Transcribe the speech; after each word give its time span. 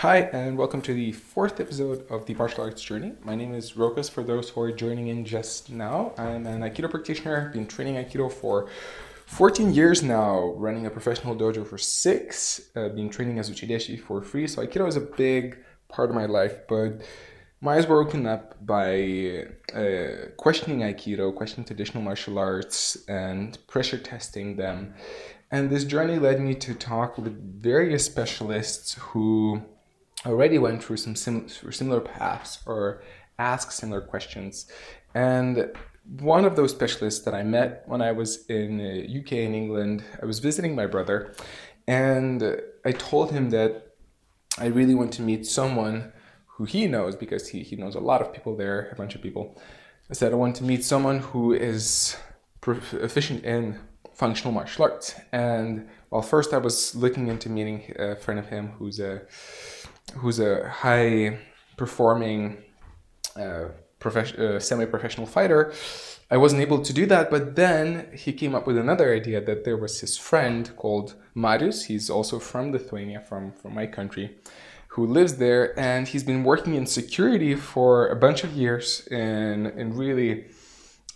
Hi, 0.00 0.30
and 0.32 0.56
welcome 0.56 0.80
to 0.80 0.94
the 0.94 1.12
fourth 1.12 1.60
episode 1.60 2.10
of 2.10 2.24
the 2.24 2.32
Martial 2.32 2.64
Arts 2.64 2.80
Journey. 2.80 3.12
My 3.22 3.34
name 3.34 3.52
is 3.52 3.72
Rokas. 3.72 4.10
For 4.10 4.24
those 4.24 4.48
who 4.48 4.62
are 4.62 4.72
joining 4.72 5.08
in 5.08 5.26
just 5.26 5.68
now, 5.68 6.14
I'm 6.16 6.46
an 6.46 6.62
Aikido 6.62 6.88
practitioner. 6.90 7.48
I've 7.48 7.52
Been 7.52 7.66
training 7.66 7.96
Aikido 7.96 8.32
for 8.32 8.70
14 9.26 9.74
years 9.74 10.02
now, 10.02 10.54
running 10.56 10.86
a 10.86 10.90
professional 10.90 11.36
dojo 11.36 11.66
for 11.66 11.76
six, 11.76 12.70
uh, 12.76 12.88
been 12.88 13.10
training 13.10 13.38
as 13.38 13.50
Uchideshi 13.50 14.00
for 14.00 14.22
free. 14.22 14.46
So 14.46 14.66
Aikido 14.66 14.88
is 14.88 14.96
a 14.96 15.02
big 15.02 15.58
part 15.88 16.08
of 16.08 16.16
my 16.16 16.24
life, 16.24 16.66
but 16.66 17.02
my 17.60 17.74
eyes 17.76 17.86
were 17.86 18.00
opened 18.00 18.26
up 18.26 18.56
by 18.64 19.48
uh, 19.74 20.30
questioning 20.38 20.78
Aikido, 20.78 21.36
questioning 21.36 21.66
traditional 21.66 22.02
martial 22.02 22.38
arts, 22.38 22.96
and 23.06 23.58
pressure 23.66 23.98
testing 23.98 24.56
them. 24.56 24.94
And 25.50 25.68
this 25.68 25.84
journey 25.84 26.18
led 26.18 26.40
me 26.40 26.54
to 26.54 26.72
talk 26.72 27.18
with 27.18 27.60
various 27.60 28.06
specialists 28.06 28.94
who 28.94 29.60
already 30.26 30.58
went 30.58 30.82
through 30.82 30.98
some 30.98 31.16
sim- 31.16 31.48
similar 31.48 32.00
paths 32.00 32.58
or 32.66 33.02
asked 33.38 33.72
similar 33.72 34.00
questions. 34.00 34.66
And 35.14 35.70
one 36.18 36.44
of 36.44 36.56
those 36.56 36.70
specialists 36.72 37.24
that 37.24 37.34
I 37.34 37.42
met 37.42 37.84
when 37.86 38.02
I 38.02 38.12
was 38.12 38.46
in 38.46 38.80
UK 38.80 39.32
uh, 39.32 39.36
in 39.36 39.54
England, 39.54 40.04
I 40.20 40.26
was 40.26 40.38
visiting 40.38 40.74
my 40.74 40.86
brother, 40.86 41.34
and 41.86 42.60
I 42.84 42.92
told 42.92 43.32
him 43.32 43.50
that 43.50 43.94
I 44.58 44.66
really 44.66 44.94
want 44.94 45.12
to 45.14 45.22
meet 45.22 45.46
someone 45.46 46.12
who 46.46 46.64
he 46.64 46.86
knows 46.86 47.16
because 47.16 47.48
he, 47.48 47.62
he 47.62 47.76
knows 47.76 47.94
a 47.94 48.00
lot 48.00 48.20
of 48.20 48.32
people 48.32 48.56
there, 48.56 48.90
a 48.92 48.96
bunch 48.96 49.14
of 49.14 49.22
people. 49.22 49.58
I 50.10 50.14
said 50.14 50.32
I 50.32 50.36
want 50.36 50.56
to 50.56 50.64
meet 50.64 50.84
someone 50.84 51.20
who 51.20 51.52
is 51.52 52.16
proficient 52.60 53.44
in 53.44 53.78
functional 54.12 54.52
martial 54.52 54.84
arts. 54.84 55.14
And 55.32 55.88
well, 56.10 56.22
first 56.22 56.52
I 56.52 56.58
was 56.58 56.94
looking 56.94 57.28
into 57.28 57.48
meeting 57.48 57.94
a 57.98 58.16
friend 58.16 58.38
of 58.38 58.48
him 58.48 58.72
who's 58.78 59.00
a 59.00 59.22
who's 60.16 60.38
a 60.38 60.68
high 60.68 61.38
performing 61.76 62.58
uh, 63.36 63.68
uh, 64.04 64.58
semi-professional 64.58 65.26
fighter. 65.26 65.72
I 66.30 66.36
wasn't 66.36 66.62
able 66.62 66.80
to 66.82 66.92
do 66.92 67.06
that, 67.06 67.30
but 67.30 67.56
then 67.56 68.08
he 68.14 68.32
came 68.32 68.54
up 68.54 68.66
with 68.66 68.78
another 68.78 69.12
idea 69.12 69.40
that 69.40 69.64
there 69.64 69.76
was 69.76 70.00
his 70.00 70.16
friend 70.16 70.70
called 70.76 71.14
Marius. 71.34 71.86
He's 71.86 72.08
also 72.08 72.38
from 72.38 72.70
Lithuania, 72.70 73.20
from, 73.20 73.52
from 73.52 73.74
my 73.74 73.86
country, 73.86 74.36
who 74.88 75.06
lives 75.06 75.36
there, 75.36 75.78
and 75.78 76.06
he's 76.06 76.22
been 76.22 76.44
working 76.44 76.74
in 76.74 76.86
security 76.86 77.54
for 77.54 78.08
a 78.08 78.16
bunch 78.16 78.44
of 78.44 78.52
years 78.52 79.06
in 79.08 79.66
in 79.76 79.96
really 79.96 80.46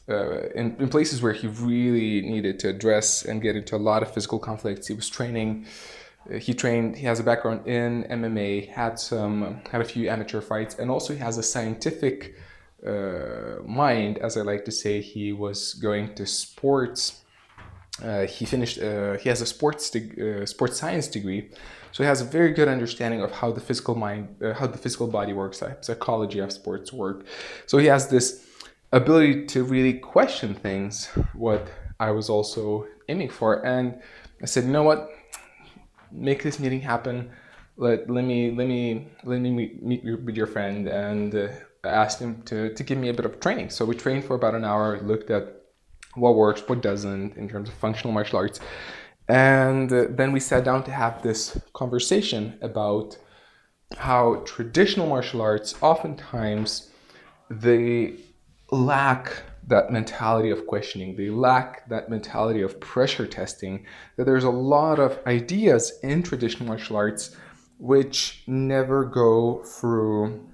uh, 0.08 0.48
in, 0.54 0.76
in 0.78 0.88
places 0.88 1.22
where 1.22 1.32
he 1.32 1.46
really 1.46 2.20
needed 2.22 2.58
to 2.60 2.68
address 2.68 3.24
and 3.24 3.40
get 3.40 3.56
into 3.56 3.74
a 3.74 3.78
lot 3.90 4.02
of 4.02 4.12
physical 4.12 4.38
conflicts. 4.38 4.86
He 4.88 4.94
was 4.94 5.08
training 5.08 5.66
he 6.40 6.54
trained 6.54 6.96
he 6.96 7.06
has 7.06 7.20
a 7.20 7.22
background 7.22 7.66
in 7.66 8.04
mma 8.04 8.68
had 8.70 8.98
some 8.98 9.60
had 9.70 9.80
a 9.80 9.84
few 9.84 10.08
amateur 10.08 10.40
fights 10.40 10.78
and 10.78 10.90
also 10.90 11.12
he 11.12 11.18
has 11.18 11.36
a 11.38 11.42
scientific 11.42 12.34
uh, 12.86 13.56
mind 13.64 14.18
as 14.18 14.36
i 14.36 14.42
like 14.42 14.64
to 14.64 14.72
say. 14.72 15.00
He 15.00 15.32
was 15.32 15.74
going 15.74 16.14
to 16.14 16.26
sports 16.26 17.24
uh, 18.02 18.26
he 18.26 18.44
finished 18.44 18.80
uh, 18.80 19.14
he 19.14 19.28
has 19.28 19.40
a 19.40 19.46
sports 19.46 19.94
uh, 19.94 20.44
sports 20.46 20.78
science 20.78 21.06
degree. 21.06 21.50
So 21.92 22.02
he 22.02 22.08
has 22.08 22.20
a 22.20 22.24
very 22.24 22.52
good 22.52 22.66
understanding 22.66 23.22
of 23.22 23.30
how 23.30 23.52
the 23.52 23.60
physical 23.60 23.94
mind 23.94 24.36
uh, 24.42 24.52
how 24.54 24.66
the 24.66 24.78
physical 24.78 25.06
body 25.06 25.32
works 25.32 25.62
psychology 25.80 26.40
of 26.40 26.50
sports 26.52 26.92
work. 26.92 27.24
So 27.66 27.78
he 27.78 27.86
has 27.86 28.08
this 28.08 28.46
ability 28.92 29.46
to 29.46 29.62
really 29.64 29.94
question 29.94 30.54
things 30.54 31.06
what 31.34 31.66
i 32.00 32.10
was 32.10 32.28
also 32.28 32.86
aiming 33.08 33.28
for. 33.28 33.64
And 33.64 34.00
i 34.42 34.46
said 34.46 34.64
you 34.64 34.70
know 34.70 34.82
what 34.82 35.13
make 36.14 36.42
this 36.42 36.58
meeting 36.58 36.80
happen. 36.80 37.30
Let 37.76 38.08
let 38.08 38.24
me 38.24 38.50
let 38.52 38.68
me 38.68 39.08
let 39.24 39.40
me 39.40 39.50
meet, 39.50 39.82
meet 39.82 40.04
with 40.04 40.36
your 40.36 40.46
friend 40.46 40.86
and 40.86 41.34
uh, 41.34 42.08
him 42.18 42.42
to 42.42 42.72
to 42.72 42.82
give 42.82 42.98
me 42.98 43.08
a 43.08 43.14
bit 43.14 43.24
of 43.24 43.40
training. 43.40 43.70
So 43.70 43.84
we 43.84 43.94
trained 43.94 44.24
for 44.24 44.34
about 44.34 44.54
an 44.54 44.64
hour, 44.64 45.00
looked 45.02 45.30
at 45.30 45.62
what 46.14 46.36
works, 46.36 46.62
what 46.68 46.80
doesn't 46.80 47.36
in 47.36 47.48
terms 47.48 47.68
of 47.68 47.74
functional 47.74 48.12
martial 48.12 48.38
arts, 48.38 48.60
and 49.28 49.92
uh, 49.92 50.06
then 50.10 50.32
we 50.32 50.40
sat 50.40 50.64
down 50.64 50.84
to 50.84 50.92
have 50.92 51.22
this 51.22 51.58
conversation 51.72 52.58
about 52.62 53.18
how 53.98 54.42
traditional 54.44 55.06
martial 55.06 55.40
arts 55.40 55.74
oftentimes 55.80 56.90
they 57.50 58.14
lack 58.70 59.42
that 59.66 59.90
mentality 59.90 60.50
of 60.50 60.66
questioning. 60.66 61.16
They 61.16 61.30
lack 61.30 61.88
that 61.88 62.08
mentality 62.08 62.62
of 62.62 62.80
pressure 62.80 63.26
testing. 63.26 63.86
That 64.16 64.24
there's 64.24 64.44
a 64.44 64.50
lot 64.50 64.98
of 64.98 65.18
ideas 65.26 65.98
in 66.02 66.22
traditional 66.22 66.68
martial 66.68 66.96
arts 66.96 67.36
which 67.78 68.44
never 68.46 69.04
go 69.04 69.62
through 69.64 70.48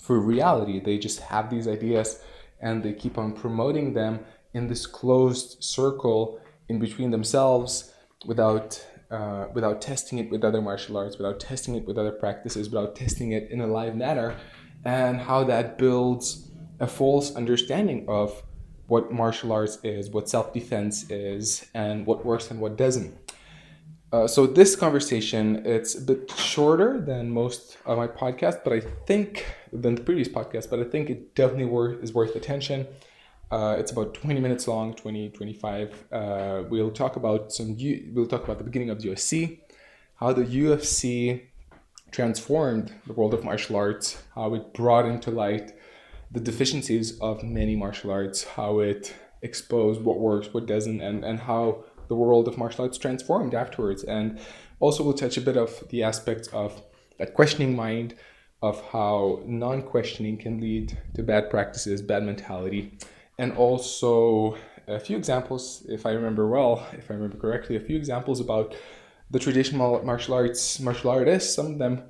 through 0.00 0.20
reality. 0.20 0.80
They 0.80 0.98
just 0.98 1.20
have 1.20 1.50
these 1.50 1.66
ideas 1.66 2.20
and 2.60 2.82
they 2.82 2.92
keep 2.92 3.18
on 3.18 3.32
promoting 3.32 3.94
them 3.94 4.20
in 4.52 4.68
this 4.68 4.86
closed 4.86 5.62
circle 5.62 6.40
in 6.68 6.78
between 6.78 7.10
themselves 7.10 7.92
without 8.26 8.86
uh, 9.10 9.46
without 9.54 9.80
testing 9.80 10.18
it 10.18 10.30
with 10.30 10.44
other 10.44 10.60
martial 10.60 10.96
arts, 10.96 11.18
without 11.18 11.38
testing 11.38 11.74
it 11.74 11.86
with 11.86 11.98
other 11.98 12.12
practices, 12.12 12.68
without 12.68 12.96
testing 12.96 13.32
it 13.32 13.50
in 13.50 13.60
a 13.60 13.66
live 13.66 13.94
manner, 13.94 14.36
and 14.84 15.18
how 15.18 15.44
that 15.44 15.78
builds 15.78 16.50
a 16.84 16.86
false 16.86 17.34
understanding 17.34 18.04
of 18.08 18.42
what 18.86 19.10
martial 19.10 19.50
arts 19.52 19.78
is, 19.82 20.10
what 20.10 20.28
self 20.28 20.52
defense 20.52 21.10
is, 21.10 21.66
and 21.74 22.06
what 22.06 22.24
works 22.24 22.50
and 22.50 22.60
what 22.60 22.76
doesn't. 22.76 23.12
Uh, 24.12 24.28
so 24.28 24.46
this 24.46 24.76
conversation 24.76 25.44
it's 25.66 25.96
a 25.96 26.00
bit 26.00 26.30
shorter 26.36 27.00
than 27.00 27.30
most 27.30 27.78
of 27.86 27.98
my 27.98 28.06
podcasts, 28.06 28.62
but 28.62 28.72
I 28.72 28.80
think 29.08 29.28
than 29.72 29.96
the 29.96 30.02
previous 30.02 30.28
podcast, 30.28 30.70
but 30.70 30.78
I 30.78 30.84
think 30.84 31.10
it 31.10 31.34
definitely 31.34 31.64
worth, 31.64 32.02
is 32.04 32.12
worth 32.12 32.36
attention. 32.36 32.86
Uh, 33.50 33.76
it's 33.78 33.90
about 33.90 34.14
20 34.14 34.40
minutes 34.40 34.68
long, 34.68 34.94
20, 34.94 35.30
25. 35.30 36.04
Uh, 36.12 36.62
we'll 36.68 36.90
talk 36.90 37.16
about 37.16 37.52
some, 37.52 37.74
U- 37.76 38.10
we'll 38.14 38.26
talk 38.26 38.44
about 38.44 38.58
the 38.58 38.64
beginning 38.64 38.90
of 38.90 39.00
the 39.00 39.08
UFC, 39.08 39.60
how 40.16 40.32
the 40.32 40.44
UFC 40.44 41.42
transformed 42.10 42.92
the 43.06 43.12
world 43.12 43.34
of 43.34 43.42
martial 43.42 43.74
arts, 43.76 44.22
how 44.34 44.54
it 44.54 44.72
brought 44.74 45.06
into 45.06 45.30
light 45.30 45.72
the 46.34 46.40
deficiencies 46.40 47.18
of 47.20 47.44
many 47.44 47.76
martial 47.76 48.10
arts, 48.10 48.42
how 48.42 48.80
it 48.80 49.14
exposed 49.42 50.02
what 50.02 50.18
works, 50.18 50.52
what 50.52 50.66
doesn't, 50.66 51.00
and, 51.00 51.24
and 51.24 51.38
how 51.38 51.84
the 52.08 52.16
world 52.16 52.48
of 52.48 52.58
martial 52.58 52.84
arts 52.84 52.98
transformed 52.98 53.54
afterwards. 53.54 54.02
And 54.02 54.40
also, 54.80 55.04
we'll 55.04 55.14
touch 55.14 55.36
a 55.36 55.40
bit 55.40 55.56
of 55.56 55.84
the 55.90 56.02
aspects 56.02 56.48
of 56.48 56.82
that 57.18 57.34
questioning 57.34 57.76
mind, 57.76 58.16
of 58.62 58.82
how 58.90 59.42
non 59.46 59.82
questioning 59.82 60.36
can 60.36 60.60
lead 60.60 60.98
to 61.14 61.22
bad 61.22 61.50
practices, 61.50 62.02
bad 62.02 62.24
mentality, 62.24 62.98
and 63.38 63.52
also 63.52 64.56
a 64.88 64.98
few 64.98 65.16
examples, 65.16 65.86
if 65.88 66.04
I 66.04 66.10
remember 66.10 66.48
well, 66.48 66.84
if 66.92 67.10
I 67.10 67.14
remember 67.14 67.36
correctly, 67.36 67.76
a 67.76 67.80
few 67.80 67.96
examples 67.96 68.40
about 68.40 68.74
the 69.30 69.38
traditional 69.38 70.02
martial 70.04 70.34
arts 70.34 70.80
martial 70.80 71.10
artists, 71.10 71.54
some 71.54 71.66
of 71.66 71.78
them 71.78 72.02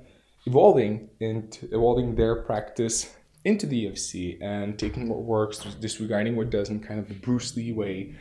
evolving 0.45 1.09
and 1.21 1.57
evolving 1.71 2.15
their 2.15 2.41
practice 2.41 3.15
into 3.45 3.67
the 3.67 3.85
UFC 3.85 4.41
and 4.41 4.77
taking 4.77 5.07
what 5.07 5.21
works, 5.21 5.59
disregarding 5.79 6.35
what 6.35 6.49
doesn't, 6.49 6.81
kind 6.81 6.99
of 6.99 7.07
the 7.07 7.13
Bruce 7.13 7.55
Lee 7.55 7.71
way. 7.71 8.15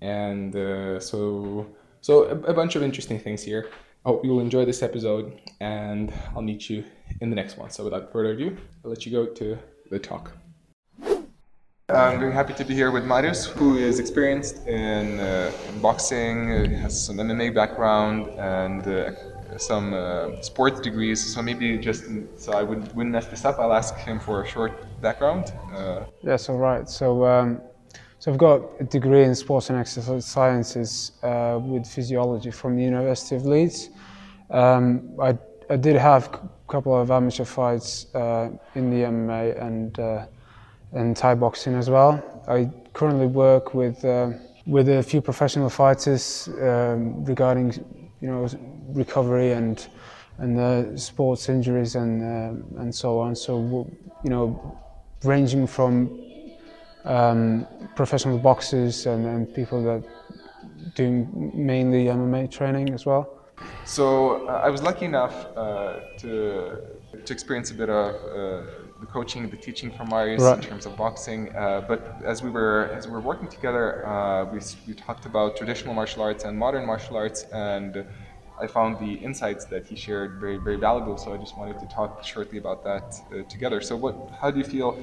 And 0.00 0.56
uh, 0.56 0.98
so, 0.98 1.66
so 2.00 2.24
a, 2.24 2.52
a, 2.52 2.54
bunch 2.54 2.74
of 2.74 2.82
interesting 2.82 3.20
things 3.20 3.42
here. 3.42 3.68
I 4.06 4.08
hope 4.08 4.24
you'll 4.24 4.40
enjoy 4.40 4.64
this 4.64 4.82
episode, 4.82 5.38
and 5.60 6.10
I'll 6.34 6.40
meet 6.40 6.70
you 6.70 6.84
in 7.20 7.28
the 7.28 7.36
next 7.36 7.58
one. 7.58 7.68
So, 7.68 7.84
without 7.84 8.10
further 8.10 8.30
ado, 8.30 8.56
I'll 8.82 8.90
let 8.90 9.04
you 9.04 9.12
go 9.12 9.26
to 9.26 9.58
the 9.90 9.98
talk. 9.98 10.32
I'm 11.90 12.20
very 12.20 12.32
happy 12.32 12.54
to 12.54 12.64
be 12.64 12.72
here 12.72 12.90
with 12.92 13.04
Marius, 13.04 13.46
who 13.46 13.76
is 13.76 13.98
experienced 13.98 14.66
in, 14.66 15.18
uh, 15.18 15.52
in 15.68 15.80
boxing, 15.80 16.70
has 16.76 17.04
some 17.04 17.16
MMA 17.16 17.52
background, 17.54 18.28
and 18.38 18.86
uh, 18.86 19.10
some 19.58 19.94
uh, 19.94 20.40
sports 20.40 20.80
degrees. 20.80 21.34
So 21.34 21.42
maybe 21.42 21.78
just 21.78 22.04
so 22.36 22.52
I 22.52 22.62
would, 22.62 22.94
wouldn't 22.94 23.12
mess 23.12 23.26
this 23.26 23.44
up, 23.44 23.58
I'll 23.58 23.72
ask 23.72 23.96
him 23.96 24.20
for 24.20 24.42
a 24.42 24.46
short 24.46 24.72
background. 25.00 25.52
Uh, 25.74 26.04
yes, 26.22 26.48
all 26.48 26.58
right. 26.58 26.88
So, 26.88 27.24
um, 27.24 27.60
so 28.18 28.30
I've 28.30 28.38
got 28.38 28.62
a 28.80 28.84
degree 28.84 29.24
in 29.24 29.34
sports 29.34 29.70
and 29.70 29.78
exercise 29.78 30.26
sciences 30.26 31.12
uh, 31.22 31.58
with 31.62 31.86
physiology 31.86 32.50
from 32.50 32.76
the 32.76 32.82
University 32.82 33.36
of 33.36 33.46
Leeds. 33.46 33.90
Um, 34.50 35.14
I, 35.20 35.38
I 35.70 35.76
did 35.76 35.96
have 35.96 36.26
a 36.34 36.72
couple 36.72 37.00
of 37.00 37.10
amateur 37.10 37.44
fights 37.44 38.12
uh, 38.14 38.50
in 38.74 38.90
the 38.90 39.02
MMA 39.06 39.62
and 39.62 39.98
uh, 39.98 40.26
and 40.92 41.16
Thai 41.16 41.34
boxing 41.34 41.74
as 41.74 41.88
well. 41.88 42.20
I 42.48 42.70
currently 42.92 43.26
work 43.26 43.74
with 43.74 44.04
uh, 44.04 44.30
with 44.66 44.88
a 44.88 45.02
few 45.02 45.20
professional 45.20 45.70
fighters 45.70 46.48
um, 46.60 47.24
regarding 47.24 47.72
you 48.20 48.28
know 48.28 48.48
recovery 48.94 49.52
and 49.52 49.86
and 50.38 50.56
the 50.58 50.98
sports 50.98 51.48
injuries 51.48 51.94
and 51.96 52.22
uh, 52.22 52.80
and 52.82 52.94
so 52.94 53.18
on. 53.18 53.34
So 53.34 53.86
you 54.24 54.30
know, 54.30 54.78
ranging 55.24 55.66
from 55.66 56.20
um, 57.04 57.66
professional 57.94 58.38
boxers 58.38 59.06
and, 59.06 59.26
and 59.26 59.54
people 59.54 59.82
that 59.84 60.02
doing 60.94 61.52
mainly 61.54 62.06
MMA 62.06 62.50
training 62.50 62.92
as 62.94 63.06
well. 63.06 63.40
So 63.84 64.46
uh, 64.48 64.62
I 64.64 64.70
was 64.70 64.82
lucky 64.82 65.04
enough 65.04 65.46
uh, 65.56 66.00
to 66.18 66.78
to 67.24 67.32
experience 67.32 67.70
a 67.70 67.74
bit 67.74 67.90
of 67.90 68.14
uh, 68.14 68.62
the 69.00 69.06
coaching, 69.06 69.48
the 69.48 69.56
teaching 69.56 69.90
from 69.90 70.08
Marius 70.10 70.42
right. 70.42 70.56
in 70.56 70.62
terms 70.62 70.86
of 70.86 70.96
boxing. 70.96 71.54
Uh, 71.54 71.82
but 71.86 72.16
as 72.24 72.42
we 72.42 72.50
were 72.50 72.90
as 72.96 73.06
we 73.06 73.12
were 73.12 73.20
working 73.20 73.48
together, 73.48 74.06
uh, 74.06 74.44
we 74.44 74.60
we 74.86 74.94
talked 74.94 75.26
about 75.26 75.56
traditional 75.56 75.94
martial 75.94 76.22
arts 76.22 76.44
and 76.44 76.58
modern 76.58 76.86
martial 76.86 77.16
arts, 77.16 77.44
and 77.52 78.04
I 78.60 78.66
found 78.66 78.98
the 78.98 79.14
insights 79.14 79.64
that 79.66 79.86
he 79.86 79.96
shared 79.96 80.40
very 80.40 80.58
very 80.58 80.76
valuable. 80.76 81.16
So 81.16 81.32
I 81.34 81.36
just 81.36 81.56
wanted 81.56 81.78
to 81.80 81.86
talk 81.86 82.24
shortly 82.24 82.58
about 82.58 82.84
that 82.84 83.14
uh, 83.32 83.42
together. 83.48 83.80
So 83.80 83.96
what? 83.96 84.14
How 84.40 84.50
do 84.50 84.58
you 84.58 84.64
feel? 84.64 84.98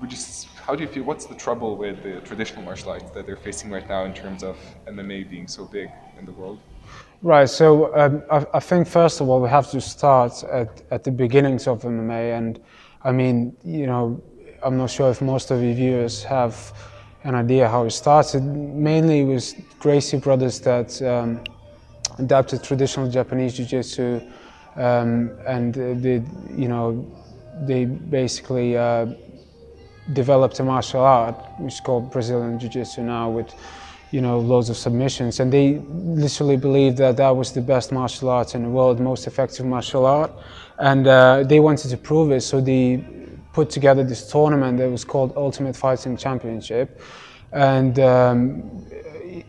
Would 0.00 0.12
you, 0.12 0.18
how 0.66 0.74
do 0.74 0.82
you 0.82 0.88
feel? 0.88 1.04
What's 1.04 1.26
the 1.26 1.34
trouble 1.34 1.76
with 1.76 2.02
the 2.02 2.20
traditional 2.20 2.62
martial 2.62 2.90
arts 2.90 3.10
that 3.12 3.24
they're 3.26 3.44
facing 3.48 3.70
right 3.70 3.88
now 3.88 4.04
in 4.04 4.12
terms 4.12 4.42
of 4.42 4.56
MMA 4.86 5.30
being 5.30 5.48
so 5.48 5.64
big 5.64 5.88
in 6.18 6.26
the 6.26 6.32
world? 6.32 6.58
Right. 7.22 7.48
So 7.48 7.96
um, 7.96 8.22
I, 8.30 8.46
I, 8.54 8.60
think 8.60 8.86
first 8.86 9.20
of 9.20 9.28
all 9.28 9.40
we 9.40 9.48
have 9.48 9.70
to 9.70 9.80
start 9.80 10.44
at, 10.44 10.82
at 10.90 11.02
the 11.02 11.10
beginnings 11.10 11.66
of 11.66 11.82
MMA, 11.82 12.36
and 12.36 12.60
I 13.04 13.12
mean, 13.12 13.56
you 13.64 13.86
know, 13.86 14.20
I'm 14.62 14.76
not 14.76 14.90
sure 14.90 15.10
if 15.10 15.22
most 15.22 15.50
of 15.50 15.62
your 15.62 15.74
viewers 15.74 16.22
have 16.24 16.72
an 17.24 17.34
idea 17.34 17.68
how 17.68 17.84
it 17.84 17.90
started. 17.90 18.42
Mainly, 18.42 19.20
it 19.20 19.24
was 19.24 19.54
Gracie 19.78 20.18
brothers 20.18 20.60
that 20.60 21.00
um, 21.02 21.40
adapted 22.18 22.62
traditional 22.62 23.08
Japanese 23.10 23.54
jiu-jitsu, 23.54 24.20
um, 24.76 25.30
and 25.46 25.74
they, 25.74 26.22
you 26.54 26.68
know, 26.68 27.06
they 27.62 27.84
basically 27.84 28.76
uh, 28.76 29.06
developed 30.12 30.60
a 30.60 30.64
martial 30.64 31.00
art 31.00 31.36
which 31.58 31.74
is 31.74 31.80
called 31.80 32.12
Brazilian 32.12 32.58
jiu-jitsu 32.58 33.02
now 33.02 33.30
with 33.30 33.52
you 34.10 34.20
know, 34.20 34.38
loads 34.38 34.70
of 34.70 34.76
submissions. 34.76 35.40
And 35.40 35.52
they 35.52 35.78
literally 35.88 36.56
believed 36.56 36.96
that 36.98 37.16
that 37.16 37.30
was 37.30 37.52
the 37.52 37.60
best 37.60 37.92
martial 37.92 38.30
art 38.30 38.54
in 38.54 38.62
the 38.62 38.68
world, 38.68 39.00
most 39.00 39.26
effective 39.26 39.66
martial 39.66 40.06
art. 40.06 40.32
And 40.78 41.06
uh, 41.06 41.42
they 41.42 41.60
wanted 41.60 41.90
to 41.90 41.96
prove 41.96 42.30
it, 42.30 42.42
so 42.42 42.60
they 42.60 43.04
put 43.52 43.70
together 43.70 44.04
this 44.04 44.30
tournament 44.30 44.78
that 44.78 44.90
was 44.90 45.04
called 45.04 45.32
Ultimate 45.36 45.74
Fighting 45.74 46.16
Championship. 46.16 47.00
And 47.52 47.98
um, 47.98 48.86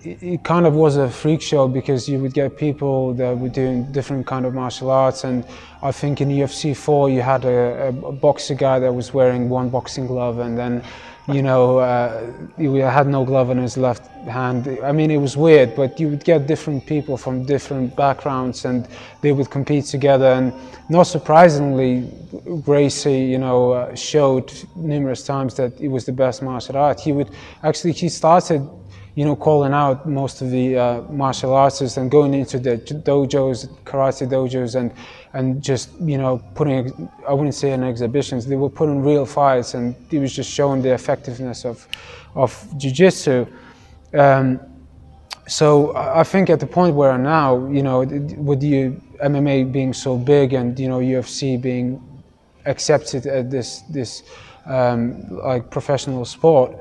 it, 0.03 0.23
it, 0.23 0.43
kind 0.43 0.65
of 0.65 0.73
was 0.73 0.97
a 0.97 1.09
freak 1.09 1.41
show 1.41 1.67
because 1.67 2.09
you 2.09 2.19
would 2.19 2.33
get 2.33 2.57
people 2.57 3.13
that 3.13 3.37
were 3.37 3.49
doing 3.49 3.91
different 3.91 4.25
kind 4.27 4.45
of 4.45 4.53
martial 4.53 4.91
arts. 4.91 5.23
And 5.23 5.45
I 5.81 5.91
think 5.91 6.21
in 6.21 6.29
UFC 6.29 6.75
4 6.75 7.09
you 7.09 7.21
had 7.21 7.45
a, 7.45 7.87
a 7.87 8.11
boxer 8.11 8.55
guy 8.55 8.79
that 8.79 8.93
was 8.93 9.13
wearing 9.13 9.49
one 9.49 9.69
boxing 9.69 10.07
glove 10.07 10.39
and 10.39 10.57
then 10.57 10.83
you 11.29 11.41
know, 11.41 11.79
uh, 11.79 12.31
he 12.57 12.77
had 12.77 13.05
no 13.07 13.25
glove 13.25 13.49
on 13.49 13.57
his 13.57 13.75
left 13.75 14.07
hand. 14.27 14.79
I 14.81 14.93
mean, 14.93 15.11
it 15.11 15.17
was 15.17 15.35
weird, 15.35 15.75
but 15.75 15.99
you 15.99 16.07
would 16.07 16.23
get 16.23 16.47
different 16.47 16.85
people 16.85 17.17
from 17.17 17.43
different 17.43 17.97
backgrounds 17.97 18.63
and 18.63 18.87
they 19.19 19.33
would 19.33 19.49
compete 19.49 19.85
together. 19.85 20.27
And 20.27 20.53
not 20.89 21.03
surprisingly, 21.03 22.09
Gracie, 22.63 23.25
you 23.25 23.39
know, 23.39 23.73
uh, 23.73 23.93
showed 23.93 24.53
numerous 24.77 25.25
times 25.25 25.55
that 25.55 25.77
he 25.77 25.89
was 25.89 26.05
the 26.05 26.13
best 26.13 26.41
martial 26.41 26.77
art. 26.77 27.01
He 27.01 27.11
would 27.11 27.29
actually, 27.61 27.91
he 27.91 28.07
started 28.07 28.65
you 29.17 29.25
know, 29.25 29.35
calling 29.35 29.73
out 29.73 30.07
most 30.07 30.43
of 30.43 30.51
the 30.51 30.77
uh, 30.77 31.01
martial 31.09 31.51
artists 31.51 31.97
and 31.97 32.11
going 32.11 32.35
into 32.35 32.59
the 32.59 32.77
dojos, 32.77 33.67
karate 33.83 34.29
dojos, 34.29 34.75
and 34.75 34.91
and 35.33 35.59
just 35.59 35.89
you 35.99 36.19
know 36.19 36.37
putting 36.53 37.09
I 37.27 37.33
wouldn't 37.33 37.55
say 37.55 37.71
in 37.71 37.83
exhibitions. 37.83 38.45
They 38.45 38.55
were 38.55 38.69
putting 38.69 39.03
real 39.03 39.25
fights, 39.25 39.73
and 39.73 39.95
he 40.11 40.19
was 40.19 40.35
just 40.35 40.51
showing 40.51 40.83
the 40.83 40.93
effectiveness 40.93 41.65
of 41.65 41.87
of 42.35 42.51
jiu-jitsu. 42.77 43.47
Um, 44.13 44.59
so 45.47 45.97
I 45.97 46.23
think 46.23 46.51
at 46.51 46.59
the 46.59 46.67
point 46.67 46.93
where 46.93 47.17
now, 47.17 47.67
you 47.69 47.81
know, 47.81 48.01
with 48.01 48.59
the 48.59 48.91
MMA 49.23 49.71
being 49.71 49.93
so 49.93 50.15
big 50.15 50.53
and 50.53 50.79
you 50.79 50.89
know 50.89 50.99
UFC 50.99 51.59
being 51.59 51.99
accepted 52.67 53.25
as 53.25 53.49
this 53.49 53.81
this 53.89 54.21
um, 54.67 55.39
like 55.43 55.71
professional 55.71 56.23
sport. 56.23 56.77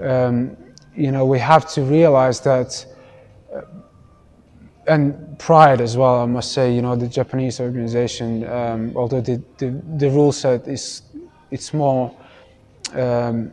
Um, 0.00 0.56
you 0.96 1.12
know, 1.12 1.24
we 1.24 1.38
have 1.38 1.68
to 1.72 1.82
realize 1.82 2.40
that, 2.40 2.86
uh, 3.54 3.62
and 4.88 5.38
pride 5.38 5.80
as 5.80 5.96
well, 5.96 6.20
I 6.20 6.26
must 6.26 6.52
say, 6.52 6.74
you 6.74 6.80
know, 6.80 6.96
the 6.96 7.08
Japanese 7.08 7.60
organization, 7.60 8.48
um, 8.48 8.96
although 8.96 9.20
the, 9.20 9.42
the, 9.58 9.70
the, 9.98 10.08
rule 10.08 10.32
set 10.32 10.66
is, 10.66 11.02
it's 11.50 11.74
more, 11.74 12.16
um, 12.94 13.52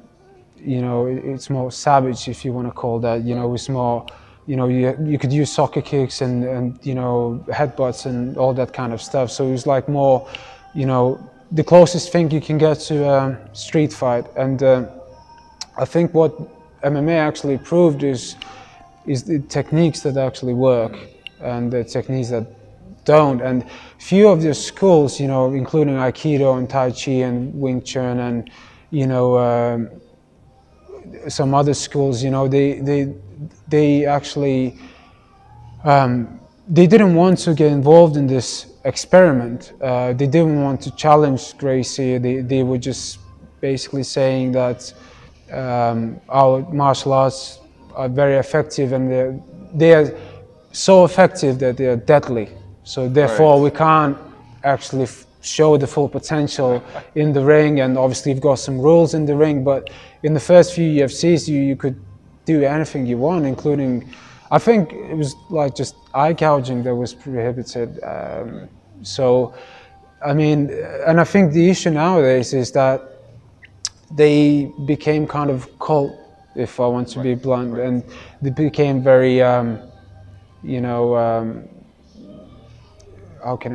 you 0.58 0.82
know, 0.82 1.08
it's 1.08 1.50
more 1.50 1.72
savage, 1.72 2.28
if 2.30 2.46
you 2.46 2.54
want 2.54 2.68
to 2.68 2.72
call 2.72 3.00
that, 3.00 3.24
you 3.24 3.36
know, 3.36 3.54
it's 3.54 3.68
more, 3.68 4.06
you 4.48 4.56
know, 4.56 4.68
you, 4.68 4.96
you 5.04 5.18
could 5.18 5.34
use 5.34 5.52
soccer 5.52 5.82
kicks 5.82 6.22
and, 6.22 6.44
and, 6.44 6.80
you 6.86 6.96
know, 6.96 7.44
headbutts 7.50 8.06
and 8.06 8.38
all 8.38 8.54
that 8.54 8.74
kind 8.74 8.94
of 8.94 9.02
stuff. 9.02 9.32
So 9.32 9.52
it's 9.52 9.66
like 9.66 9.90
more, 9.90 10.30
you 10.74 10.86
know, 10.86 11.20
the 11.52 11.64
closest 11.64 12.12
thing 12.12 12.32
you 12.32 12.42
can 12.42 12.58
get 12.58 12.80
to 12.80 13.10
a 13.10 13.50
street 13.54 13.92
fight. 13.92 14.26
And 14.36 14.64
uh, 14.64 14.86
I 15.78 15.86
think 15.86 16.14
what 16.14 16.34
MMA 16.84 17.18
actually 17.18 17.58
proved 17.58 18.04
is 18.04 18.36
is 19.06 19.24
the 19.24 19.40
techniques 19.40 20.02
that 20.02 20.18
actually 20.18 20.54
work 20.54 20.98
and 21.42 21.72
the 21.72 21.84
techniques 21.84 22.30
that 22.30 22.48
don't. 23.06 23.42
And 23.42 23.66
few 23.98 24.30
of 24.30 24.42
the 24.42 24.54
schools, 24.54 25.20
you 25.20 25.28
know, 25.28 25.54
including 25.54 25.96
Aikido 25.96 26.58
and 26.58 26.70
Tai 26.70 26.92
Chi 26.92 27.12
and 27.12 27.54
Wing 27.54 27.82
Chun 27.82 28.20
and 28.20 28.50
you 28.92 29.08
know 29.08 29.38
um, 29.38 29.90
some 31.28 31.54
other 31.54 31.74
schools, 31.74 32.24
you 32.24 32.30
know, 32.30 32.48
they 32.48 32.80
they 32.80 33.14
they 33.68 34.06
actually 34.06 34.78
um, 35.84 36.40
they 36.68 36.88
didn't 36.88 37.16
want 37.16 37.40
to 37.40 37.54
get 37.54 37.72
involved 37.72 38.16
in 38.18 38.28
this 38.28 38.68
experiment. 38.86 39.74
Uh, 39.82 40.14
they 40.14 40.28
didn't 40.28 40.62
want 40.62 40.82
to 40.82 40.92
challenge 40.96 41.58
Gracie. 41.58 42.18
They 42.18 42.42
they 42.42 42.64
were 42.64 42.78
just 42.78 43.20
basically 43.60 44.04
saying 44.04 44.52
that 44.54 44.94
um, 45.54 46.20
our 46.30 46.62
martial 46.72 47.14
arts 47.14 47.60
are 47.96 48.10
very 48.10 48.38
effective 48.38 48.92
and 48.94 49.12
they're, 49.12 49.40
they 49.74 49.94
are 49.94 50.18
so 50.72 51.06
effective 51.06 51.60
that 51.60 51.78
they 51.78 51.86
are 51.86 51.96
deadly. 51.96 52.50
So 52.84 53.08
therefore, 53.08 53.56
right. 53.56 53.72
we 53.72 53.78
can't 53.78 54.18
actually 54.64 55.08
show 55.42 55.78
the 55.78 55.88
full 55.88 56.10
potential 56.10 56.84
in 57.16 57.34
the 57.34 57.44
ring. 57.44 57.82
And 57.82 57.98
obviously, 57.98 58.32
you've 58.32 58.42
got 58.42 58.56
some 58.56 58.80
rules 58.80 59.14
in 59.14 59.26
the 59.26 59.36
ring. 59.36 59.64
But 59.64 59.90
in 60.24 60.34
the 60.34 60.40
first 60.40 60.74
few 60.74 61.04
UFCs, 61.04 61.48
you, 61.48 61.62
you 61.62 61.76
could 61.76 62.00
do 62.46 62.64
anything 62.64 63.06
you 63.06 63.18
want, 63.18 63.46
including, 63.46 64.10
I 64.52 64.60
think 64.60 64.92
it 64.92 65.16
was 65.16 65.36
like 65.50 65.76
just 65.76 65.96
eye 66.14 66.34
gouging 66.34 66.84
that 66.84 66.96
was 66.96 67.14
prohibited. 67.14 68.04
Um, 68.04 68.68
so, 69.02 69.54
I 70.26 70.34
mean, 70.34 70.72
and 71.06 71.20
I 71.20 71.24
think 71.24 71.54
the 71.54 71.70
issue 71.70 71.92
nowadays 71.92 72.54
is 72.54 72.72
that 72.72 73.13
they 74.16 74.72
became 74.86 75.28
kind 75.28 75.50
of 75.50 75.68
cult, 75.80 76.12
if 76.56 76.80
I 76.80 76.88
want 76.88 77.08
to 77.10 77.20
right. 77.20 77.24
be 77.24 77.36
blunt, 77.36 77.74
right. 77.74 77.88
and 77.88 78.04
they 78.42 78.50
became 78.50 79.04
very, 79.04 79.42
um, 79.42 79.80
you 80.64 80.82
know, 80.82 81.16
um, 81.16 81.68
how 83.44 83.58
can 83.58 83.74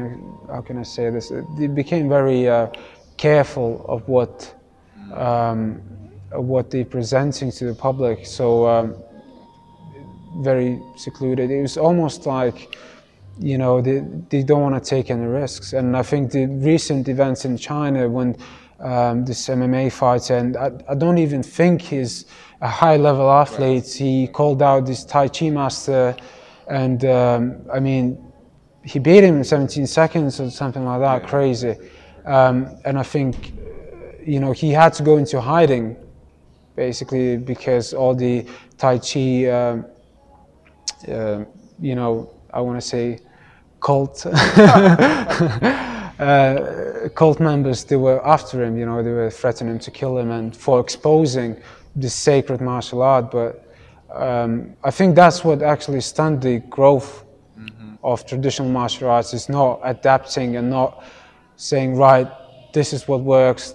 I 0.49 0.53
how 0.53 0.61
can 0.63 0.79
I 0.79 0.83
say 0.83 1.11
this? 1.11 1.33
They 1.59 1.67
became 1.67 2.09
very 2.09 2.49
uh, 2.49 2.69
careful 3.17 3.85
of 3.89 4.09
what 4.09 4.55
um, 5.13 5.83
what 6.33 6.71
they're 6.71 6.85
presenting 6.85 7.51
to 7.53 7.67
the 7.67 7.75
public. 7.75 8.27
So 8.27 8.67
um, 8.67 8.97
very 10.37 10.81
secluded. 10.97 11.51
It 11.51 11.61
was 11.63 11.77
almost 11.77 12.27
like 12.27 12.77
you 13.41 13.57
know 13.57 13.81
they, 13.81 14.01
they 14.31 14.43
don't 14.43 14.63
want 14.63 14.83
to 14.83 14.91
take 14.91 15.11
any 15.11 15.25
risks 15.25 15.73
and 15.73 15.97
i 15.97 16.03
think 16.03 16.33
the 16.33 16.47
recent 16.47 17.09
events 17.09 17.45
in 17.45 17.57
china 17.57 18.09
when 18.09 18.37
um, 18.81 19.25
this 19.25 19.49
MMA 19.49 19.93
fighter, 19.93 20.37
and 20.37 20.57
I, 20.57 20.71
I, 20.89 20.95
don't 20.95 21.19
even 21.19 21.43
think 21.43 21.83
he's 21.83 22.27
a 22.61 22.69
high-level 22.69 23.31
athlete. 23.31 23.85
Right. 23.85 23.93
He 23.93 24.29
called 24.29 24.63
out 24.63 24.87
this 24.87 25.05
Tai 25.05 25.29
Chi 25.29 25.51
master, 25.51 26.17
and 26.69 27.05
um, 27.05 27.63
I 27.73 27.81
mean, 27.81 28.33
he 28.85 28.99
beat 28.99 29.25
him 29.25 29.39
in 29.39 29.45
17 29.45 29.87
seconds 29.87 30.41
or 30.41 30.51
something 30.51 30.85
like 30.85 31.01
that. 31.01 31.23
Yeah. 31.23 31.29
Crazy, 31.29 31.77
um, 32.25 32.79
and 32.85 32.99
I 32.99 33.03
think, 33.03 33.53
you 34.25 34.39
know, 34.39 34.53
he 34.53 34.71
had 34.71 34.93
to 34.95 35.03
go 35.03 35.17
into 35.17 35.41
hiding, 35.41 35.97
basically 36.77 37.37
because 37.37 37.93
all 37.93 38.15
the 38.15 38.47
Tai 38.77 38.99
Chi, 38.99 39.47
um, 39.47 39.87
uh, 41.09 41.45
you 41.81 41.97
know, 41.97 42.33
I 42.53 42.61
want 42.61 42.81
to 42.81 42.87
say, 42.87 43.19
cult. 43.81 44.25
uh, 46.19 47.09
cult 47.15 47.41
members 47.41 47.85
they 47.85 47.97
were 47.97 48.25
after 48.27 48.63
him. 48.63 48.77
You 48.77 48.87
know, 48.87 49.03
they 49.03 49.11
were 49.11 49.31
threatening 49.31 49.75
him 49.75 49.79
to 49.81 49.91
kill 49.91 50.19
him 50.19 50.31
and 50.31 50.57
for 50.57 50.81
exposing 50.81 51.61
this 51.95 52.15
sacred 52.15 52.61
martial 52.61 53.03
art. 53.03 53.31
But 53.31 53.73
um, 54.13 54.75
I 54.85 54.91
think 54.91 55.15
that's 55.15 55.45
what 55.45 55.63
actually 55.63 56.01
stunned 56.01 56.43
the 56.43 56.59
growth 56.71 57.25
mm-hmm. 57.59 57.95
of 58.03 58.27
traditional 58.27 58.69
martial 58.69 59.09
arts. 59.09 59.35
Is 59.35 59.49
not 59.49 59.81
adapting 59.85 60.57
and 60.57 60.69
not 60.71 61.05
saying 61.57 61.97
right, 61.97 62.29
this 62.73 62.93
is 62.93 63.07
what 63.09 63.21
works, 63.21 63.75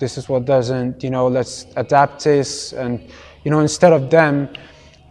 this 0.00 0.18
is 0.18 0.28
what 0.28 0.44
doesn't. 0.44 1.02
You 1.02 1.10
know, 1.10 1.28
let's 1.28 1.66
adapt 1.76 2.24
this 2.24 2.72
and 2.72 3.00
you 3.44 3.50
know 3.50 3.60
instead 3.60 3.92
of 3.92 4.10
them 4.10 4.48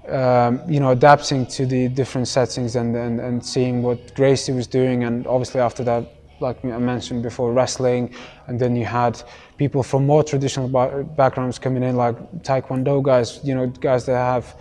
um, 0.07 0.61
you 0.69 0.79
know, 0.79 0.91
adapting 0.91 1.45
to 1.47 1.65
the 1.65 1.87
different 1.87 2.27
settings 2.27 2.75
and, 2.75 2.95
and, 2.95 3.19
and 3.19 3.45
seeing 3.45 3.81
what 3.81 4.13
Gracie 4.15 4.51
was 4.51 4.67
doing. 4.67 5.05
And 5.05 5.25
obviously 5.27 5.61
after 5.61 5.83
that, 5.85 6.11
like 6.39 6.63
I 6.65 6.77
mentioned 6.77 7.23
before, 7.23 7.53
wrestling. 7.53 8.13
And 8.47 8.59
then 8.59 8.75
you 8.75 8.85
had 8.85 9.21
people 9.57 9.83
from 9.83 10.05
more 10.05 10.23
traditional 10.23 10.67
backgrounds 11.03 11.59
coming 11.59 11.83
in, 11.83 11.95
like 11.95 12.15
Taekwondo 12.43 13.01
guys, 13.03 13.39
you 13.43 13.55
know, 13.55 13.67
guys 13.67 14.05
that 14.05 14.17
have 14.17 14.55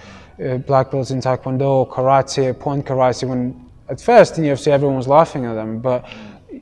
uh, 0.45 0.59
black 0.59 0.91
belts 0.91 1.11
in 1.11 1.21
Taekwondo, 1.21 1.89
karate, 1.89 2.59
point 2.59 2.87
karate. 2.87 3.29
When 3.29 3.69
at 3.89 4.01
first 4.01 4.39
in 4.39 4.45
UFC 4.45 4.69
everyone 4.69 4.97
was 4.97 5.09
laughing 5.09 5.45
at 5.45 5.55
them, 5.55 5.81
but 5.81 6.09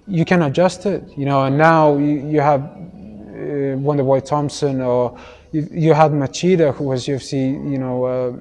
you 0.06 0.24
can 0.24 0.42
adjust 0.42 0.86
it, 0.86 1.04
you 1.16 1.24
know. 1.24 1.44
And 1.44 1.56
now 1.56 1.96
you, 1.96 2.26
you 2.28 2.40
have 2.40 2.62
uh, 2.62 3.76
Wonderboy 3.86 4.24
Thompson 4.24 4.80
or 4.80 5.18
you, 5.52 5.68
you 5.70 5.94
had 5.94 6.12
Machida 6.12 6.74
who 6.74 6.84
was 6.84 7.06
UFC, 7.06 7.52
you 7.70 7.78
know. 7.78 8.04
Uh, 8.04 8.40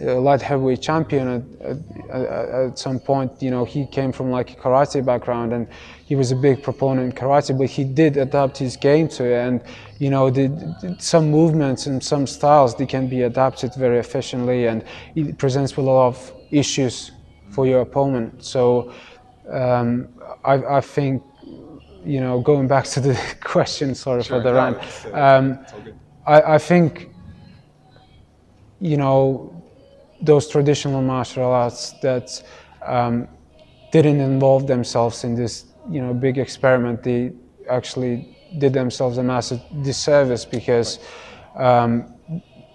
light 0.00 0.42
heavyweight 0.42 0.82
champion 0.82 1.28
at, 1.28 1.70
at, 2.10 2.48
at, 2.48 2.78
some 2.78 2.98
point 2.98 3.30
you 3.42 3.50
know 3.50 3.64
he 3.64 3.86
came 3.86 4.12
from 4.12 4.30
like 4.30 4.52
a 4.52 4.56
karate 4.56 5.04
background 5.04 5.52
and 5.52 5.66
he 6.06 6.14
was 6.14 6.32
a 6.32 6.36
big 6.36 6.62
proponent 6.62 7.12
in 7.12 7.12
karate 7.12 7.56
but 7.56 7.68
he 7.68 7.84
did 7.84 8.16
adapt 8.16 8.58
his 8.58 8.76
game 8.76 9.08
to 9.08 9.24
it. 9.24 9.46
And 9.46 9.60
you 9.98 10.10
know 10.10 10.30
the, 10.30 10.96
some 10.98 11.30
movements 11.30 11.86
and 11.86 12.02
some 12.02 12.26
styles 12.26 12.74
they 12.74 12.86
can 12.86 13.08
be 13.08 13.22
adapted 13.22 13.74
very 13.74 13.98
efficiently 13.98 14.66
and 14.66 14.84
it 15.14 15.38
presents 15.38 15.76
with 15.76 15.86
a 15.86 15.90
lot 15.90 16.08
of 16.08 16.32
issues 16.50 17.12
for 17.50 17.66
your 17.66 17.80
opponent. 17.80 18.44
So 18.44 18.92
um, 19.50 20.08
I, 20.44 20.54
I, 20.76 20.80
think 20.80 21.22
you 22.04 22.20
know 22.20 22.40
going 22.40 22.66
back 22.66 22.84
to 22.84 23.00
the 23.00 23.18
question 23.40 23.94
sorry 23.94 24.22
sure, 24.22 24.38
for 24.38 24.42
the 24.42 24.52
no, 24.52 24.56
rant 24.56 25.14
um, 25.14 25.66
I, 26.26 26.54
I 26.54 26.58
think 26.58 27.10
you 28.80 28.96
know 28.96 29.54
those 30.24 30.48
traditional 30.48 31.02
martial 31.02 31.44
arts 31.44 31.92
that 32.02 32.42
um, 32.84 33.28
didn't 33.92 34.20
involve 34.20 34.66
themselves 34.66 35.24
in 35.24 35.34
this 35.34 35.66
you 35.90 36.00
know 36.00 36.14
big 36.14 36.38
experiment 36.38 37.02
they 37.02 37.32
actually 37.68 38.36
did 38.58 38.72
themselves 38.72 39.18
a 39.18 39.22
massive 39.22 39.60
disservice 39.82 40.44
because 40.44 40.98
um, 41.56 42.14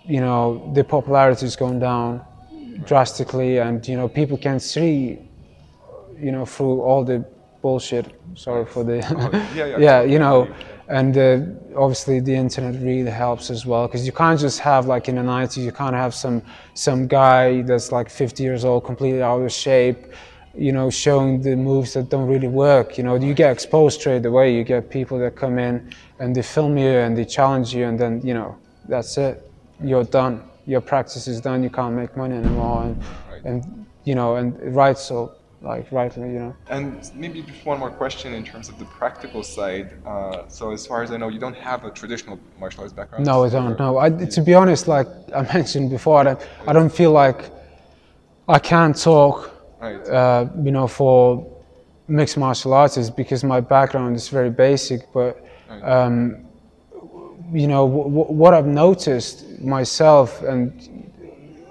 you 0.05 0.21
know 0.21 0.71
the 0.75 0.83
popularity 0.83 1.45
is 1.45 1.55
going 1.55 1.79
down 1.79 2.23
drastically 2.85 3.57
and 3.57 3.87
you 3.87 3.95
know 3.95 4.07
people 4.07 4.37
can 4.37 4.59
see 4.59 5.19
you 6.17 6.31
know 6.31 6.45
through 6.45 6.81
all 6.81 7.03
the 7.03 7.25
bullshit. 7.61 8.05
Sorry 8.35 8.65
for 8.65 8.83
the 8.83 8.97
oh, 9.15 9.29
yeah, 9.55 9.65
yeah, 9.65 9.77
yeah 9.87 10.01
you 10.01 10.19
know 10.19 10.47
and 10.89 11.17
uh, 11.17 11.39
obviously 11.77 12.19
the 12.19 12.33
internet 12.33 12.81
really 12.81 13.11
helps 13.11 13.51
as 13.51 13.65
well 13.65 13.87
because 13.87 14.05
you 14.05 14.11
can't 14.11 14.39
just 14.39 14.59
have 14.59 14.87
like 14.87 15.07
in 15.07 15.15
the 15.15 15.21
90s 15.21 15.63
you 15.63 15.71
can't 15.71 15.95
have 15.95 16.13
some 16.15 16.41
some 16.73 17.07
guy 17.07 17.61
that's 17.61 17.91
like 17.91 18.09
50 18.09 18.43
years 18.43 18.65
old 18.65 18.83
completely 18.83 19.21
out 19.21 19.39
of 19.39 19.51
shape 19.51 20.07
you 20.55 20.71
know 20.71 20.89
showing 20.89 21.41
the 21.41 21.55
moves 21.55 21.93
that 21.93 22.09
don't 22.09 22.27
really 22.27 22.47
work 22.47 22.97
you 22.97 23.03
know? 23.03 23.15
You 23.15 23.35
get 23.35 23.51
exposed 23.51 23.99
straight 23.99 24.25
away 24.25 24.55
you 24.55 24.63
get 24.63 24.89
people 24.89 25.19
that 25.19 25.35
come 25.35 25.59
in 25.59 25.93
and 26.19 26.35
they 26.35 26.41
film 26.41 26.75
you 26.77 26.89
and 26.89 27.15
they 27.15 27.25
challenge 27.25 27.73
you 27.73 27.85
and 27.85 27.99
then 27.99 28.21
you 28.23 28.33
know 28.33 28.57
that's 28.87 29.17
it. 29.19 29.49
You're 29.83 30.03
done. 30.03 30.43
Your 30.65 30.81
practice 30.81 31.27
is 31.27 31.39
done. 31.39 31.61
You 31.61 31.69
can't 31.69 31.93
make 31.93 32.17
money 32.17 32.35
anymore 32.35 32.83
and, 32.83 33.03
and 33.45 33.85
you 34.03 34.15
know 34.15 34.37
and 34.37 34.75
right 34.75 34.97
so 34.97 35.35
like 35.61 35.91
rightly, 35.91 36.29
you 36.33 36.39
know. 36.39 36.55
And 36.69 37.09
maybe 37.15 37.41
just 37.41 37.65
one 37.65 37.79
more 37.79 37.91
question 37.91 38.33
in 38.33 38.43
terms 38.43 38.69
of 38.69 38.79
the 38.79 38.85
practical 38.85 39.43
side. 39.43 39.93
Uh, 40.05 40.47
so 40.47 40.71
as 40.71 40.87
far 40.87 41.03
as 41.03 41.11
I 41.11 41.17
know, 41.17 41.27
you 41.27 41.39
don't 41.39 41.57
have 41.57 41.83
a 41.83 41.91
traditional 41.91 42.39
martial 42.59 42.83
arts 42.83 42.93
background. 42.93 43.25
No, 43.25 43.43
I 43.43 43.49
don't. 43.49 43.77
No, 43.77 43.97
I, 43.97 44.09
to 44.09 44.41
be 44.41 44.53
honest, 44.53 44.87
like 44.87 45.07
I 45.35 45.41
mentioned 45.53 45.89
before, 45.89 46.19
I 46.19 46.23
don't, 46.23 46.47
I 46.67 46.73
don't 46.73 46.91
feel 46.91 47.11
like 47.11 47.51
I 48.47 48.59
can 48.59 48.93
talk, 48.93 49.51
right. 49.81 50.07
uh, 50.07 50.47
you 50.63 50.71
know, 50.71 50.87
for 50.87 51.45
mixed 52.07 52.37
martial 52.37 52.73
artists 52.73 53.11
because 53.11 53.43
my 53.43 53.59
background 53.59 54.15
is 54.15 54.29
very 54.29 54.49
basic. 54.49 55.11
But 55.13 55.45
um, 55.83 56.45
you 57.51 57.67
know, 57.67 57.85
what 57.85 58.53
I've 58.53 58.65
noticed 58.65 59.59
myself 59.59 60.41
and 60.43 61.08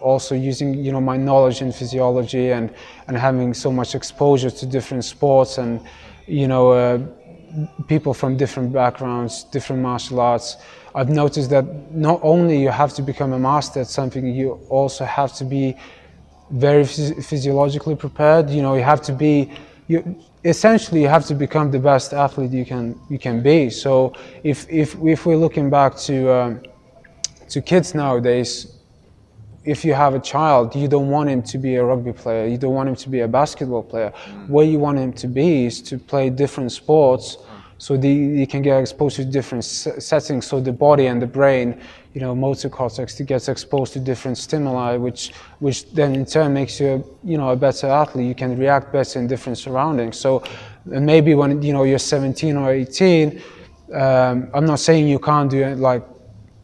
also 0.01 0.35
using 0.35 0.75
you 0.75 0.93
know 0.93 1.01
my 1.01 1.17
knowledge 1.17 1.63
in 1.63 1.73
physiology 1.73 2.53
and 2.53 2.71
and 3.07 3.17
having 3.17 3.55
so 3.55 3.71
much 3.71 3.95
exposure 3.95 4.51
to 4.51 4.67
different 4.67 5.05
sports 5.05 5.59
and 5.59 5.81
you 6.27 6.49
know 6.49 6.71
uh, 6.71 6.99
people 7.87 8.13
from 8.15 8.37
different 8.37 8.73
backgrounds 8.73 9.45
different 9.45 9.83
martial 9.83 10.21
arts. 10.21 10.57
I've 10.95 11.11
noticed 11.11 11.51
that 11.51 11.65
not 11.93 12.21
only 12.23 12.61
you 12.61 12.71
have 12.71 12.93
to 12.95 13.03
become 13.03 13.33
a 13.33 13.39
master 13.39 13.81
at 13.81 13.89
something 13.89 14.27
you 14.35 14.61
also 14.69 15.05
have 15.05 15.33
to 15.35 15.45
be 15.45 15.77
very 16.51 16.85
phys 16.85 17.25
physiologically 17.25 17.95
prepared. 17.95 18.51
You 18.51 18.63
know 18.63 18.75
you 18.75 18.83
have 18.83 19.03
to 19.03 19.13
be 19.13 19.51
you 19.87 20.17
essentially 20.45 21.03
you 21.03 21.09
have 21.09 21.27
to 21.27 21.35
become 21.35 21.71
the 21.71 21.79
best 21.79 22.13
athlete 22.13 22.53
you 22.53 22.65
can 22.65 22.99
you 23.11 23.19
can 23.19 23.43
be. 23.43 23.71
So 23.71 24.15
if 24.43 24.67
if 24.71 24.97
if 25.03 25.27
we're 25.27 25.37
looking 25.37 25.71
back 25.71 25.97
to 26.09 26.33
um, 26.33 26.63
to 27.49 27.61
kids 27.63 27.95
nowadays 27.95 28.78
if 29.65 29.85
you 29.85 29.95
have 29.95 30.15
a 30.15 30.21
child, 30.21 30.75
you 30.75 30.89
don't 30.89 31.09
want 31.09 31.29
him 31.29 31.43
to 31.43 31.59
be 31.59 31.77
a 31.77 31.85
rugby 31.85 32.13
player, 32.13 32.47
you 32.47 32.59
don't 32.59 32.75
want 32.75 32.89
him 32.89 32.97
to 32.97 33.09
be 33.09 33.21
a 33.21 33.29
basketball 33.29 33.83
player. 33.83 34.13
Mm. 34.27 34.49
What 34.49 34.67
you 34.67 34.79
want 34.79 34.99
him 34.99 35.13
to 35.15 35.27
be 35.27 35.67
is 35.67 35.83
to 35.83 35.99
play 35.99 36.31
different 36.31 36.73
sports 36.73 37.39
so 37.79 37.97
he 37.97 38.45
can 38.45 38.61
get 38.61 38.81
exposed 38.81 39.17
to 39.17 39.25
different 39.25 39.65
settings 39.65 40.47
so 40.47 40.61
the 40.61 40.73
body 40.73 41.07
and 41.07 41.23
the 41.23 41.27
brain 41.27 41.81
you 42.13 42.21
know 42.21 42.35
motor 42.35 42.69
cortex 42.69 43.15
to 43.15 43.23
gets 43.23 43.49
exposed 43.49 43.93
to 43.93 44.01
different 44.01 44.37
stimuli 44.37 44.97
which 44.97 45.33
which 45.61 45.89
then 45.93 46.15
in 46.17 46.27
turn 46.27 46.53
makes 46.53 46.81
you 46.81 47.05
you 47.23 47.39
know 47.39 47.51
a 47.51 47.57
better 47.57 47.87
athlete 47.87 48.27
you 48.27 48.35
can 48.35 48.59
react 48.59 48.93
better 48.93 49.21
in 49.21 49.29
different 49.29 49.57
surroundings 49.57 50.19
so 50.19 50.43
maybe 50.85 51.35
when 51.35 51.63
you 51.63 51.73
know 51.73 51.85
you're 51.85 51.99
17 51.99 52.57
or 52.57 52.73
18 52.73 53.41
um, 53.95 54.51
i'm 54.53 54.67
not 54.67 54.81
saying 54.81 55.07
you 55.07 55.21
can't 55.21 55.49
do 55.49 55.63
it 55.63 55.79
like 55.79 56.03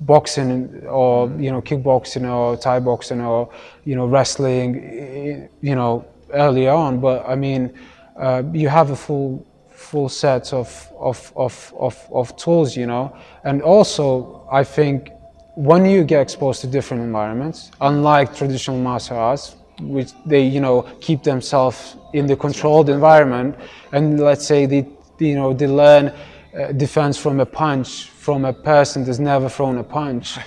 boxing 0.07 0.85
or 0.87 1.31
you 1.39 1.51
know 1.51 1.63
kickboxing 1.63 2.31
or 2.31 2.57
Thai 2.57 2.81
boxing 2.81 3.21
or 3.21 3.51
you 3.85 3.97
know 3.97 4.07
wrestling 4.07 5.49
you 5.61 5.75
know 5.75 6.05
early 6.33 6.69
on. 6.69 7.01
But 7.01 7.25
I 7.29 7.35
mean 7.35 7.73
uh, 8.17 8.43
you 8.53 8.69
have 8.69 8.91
a 8.91 8.97
full 8.97 9.47
full 9.71 10.09
set 10.09 10.53
of, 10.53 10.91
of, 10.99 11.33
of, 11.37 11.75
of, 11.79 12.09
of 12.13 12.37
tools 12.37 12.77
you 12.77 12.87
know? 12.87 13.15
And 13.45 13.61
also 13.61 14.47
I 14.51 14.65
think 14.65 15.11
when 15.57 15.85
you 15.85 16.05
get 16.05 16.21
exposed 16.23 16.61
to 16.63 16.67
different 16.67 17.03
environments 17.03 17.71
unlike 17.81 18.35
traditional 18.35 18.79
martial 18.79 19.17
arts 19.17 19.57
which 19.81 20.13
they 20.25 20.43
you 20.43 20.61
know 20.61 20.83
keep 21.01 21.23
themselves 21.23 21.97
in 22.13 22.27
the 22.27 22.37
controlled 22.37 22.89
environment 22.89 23.57
and 23.93 24.21
let's 24.21 24.47
say 24.47 24.67
they 24.67 24.87
you 25.19 25.35
know 25.35 25.53
they 25.53 25.67
learn 25.67 26.13
uh, 26.59 26.73
defense 26.73 27.17
from 27.19 27.41
a 27.41 27.47
punch 27.47 28.11
from 28.25 28.47
a 28.47 28.53
person 28.55 29.05
that's 29.05 29.19
never 29.19 29.51
thrown 29.51 29.77
a 29.77 29.85
punch. 29.85 30.39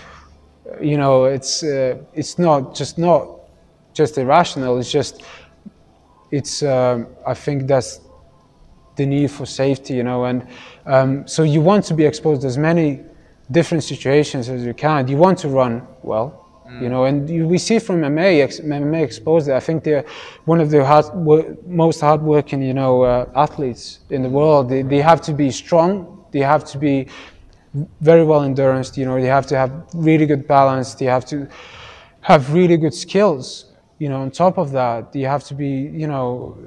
You 0.82 0.98
know, 0.98 1.26
it's 1.26 1.62
uh, 1.62 1.98
it's 2.16 2.40
not 2.40 2.74
just 2.74 2.98
not 2.98 3.22
just 3.94 4.18
irrational. 4.18 4.80
It's 4.80 4.92
just 4.92 5.22
it's. 6.32 6.64
Um, 6.64 7.08
I 7.26 7.36
think 7.36 7.68
that's 7.68 8.00
the 8.96 9.06
need 9.06 9.30
for 9.30 9.46
safety. 9.46 9.94
You 9.94 10.04
know, 10.04 10.26
and 10.26 10.48
um, 10.88 11.28
so 11.28 11.44
you 11.44 11.62
want 11.62 11.86
to 11.86 11.94
be 11.94 12.04
exposed 12.04 12.42
to 12.42 12.48
as 12.48 12.58
many 12.58 13.02
different 13.52 13.84
situations 13.84 14.50
as 14.50 14.66
you 14.66 14.74
can. 14.74 15.08
You 15.08 15.18
want 15.18 15.38
to 15.40 15.50
run 15.50 15.88
well. 16.02 16.28
Mm. 16.68 16.82
You 16.82 16.90
know, 16.90 17.06
and 17.06 17.30
you, 17.30 17.48
we 17.48 17.60
see 17.60 17.78
from 17.80 18.02
MMA, 18.02 18.42
ex, 18.42 18.60
MMA 18.60 19.04
exposed. 19.04 19.50
I 19.50 19.60
think 19.60 19.84
they're 19.84 20.06
one 20.46 20.60
of 20.60 20.70
the 20.72 20.84
hard, 20.84 21.06
most 21.66 22.02
hardworking, 22.02 22.62
you 22.62 22.74
know, 22.74 23.04
uh, 23.04 23.30
athletes 23.36 24.00
in 24.10 24.24
the 24.24 24.30
world. 24.30 24.68
They, 24.68 24.82
they 24.82 25.02
have 25.02 25.22
to 25.22 25.34
be 25.34 25.52
strong. 25.52 26.26
They 26.32 26.42
have 26.42 26.66
to 26.66 26.78
be 26.78 27.08
very 28.02 28.24
well 28.24 28.44
endurance. 28.44 28.98
You 28.98 29.06
know, 29.06 29.18
you 29.18 29.28
have 29.28 29.48
to 29.48 29.58
have 29.58 29.72
really 29.94 30.26
good 30.26 30.48
balance. 30.48 31.00
You 31.02 31.10
have 31.10 31.26
to 31.26 31.48
have 32.22 32.54
really 32.54 32.78
good 32.78 32.94
skills. 32.94 33.66
You 34.00 34.10
know, 34.10 34.22
on 34.22 34.32
top 34.32 34.58
of 34.58 34.72
that, 34.72 35.16
you 35.16 35.26
have 35.26 35.44
to 35.46 35.56
be, 35.56 35.68
you 35.68 36.08
know, 36.08 36.58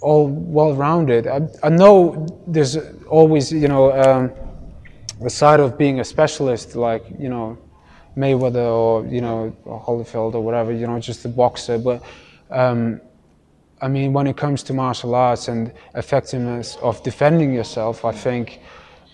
all 0.00 0.28
well-rounded. 0.28 1.26
I, 1.26 1.40
I 1.62 1.68
know 1.68 2.26
there's 2.46 2.76
always, 3.08 3.52
you 3.52 3.68
know, 3.68 3.92
um, 3.92 4.32
the 5.20 5.30
side 5.30 5.60
of 5.60 5.76
being 5.76 6.00
a 6.00 6.04
specialist, 6.04 6.76
like 6.76 7.04
you 7.18 7.28
know, 7.28 7.58
Mayweather 8.16 8.66
or 8.66 9.06
you 9.06 9.20
know 9.20 9.54
Holyfield 9.66 10.34
or 10.34 10.40
whatever. 10.40 10.72
You 10.72 10.86
know, 10.86 10.98
just 11.00 11.24
a 11.24 11.28
boxer. 11.28 11.78
But 11.78 12.02
um, 12.50 13.00
I 13.80 13.88
mean, 13.88 14.12
when 14.12 14.26
it 14.26 14.36
comes 14.36 14.62
to 14.64 14.72
martial 14.72 15.14
arts 15.14 15.48
and 15.48 15.72
effectiveness 15.94 16.76
of 16.76 17.02
defending 17.02 17.52
yourself, 17.52 18.04
I 18.04 18.12
think 18.12 18.60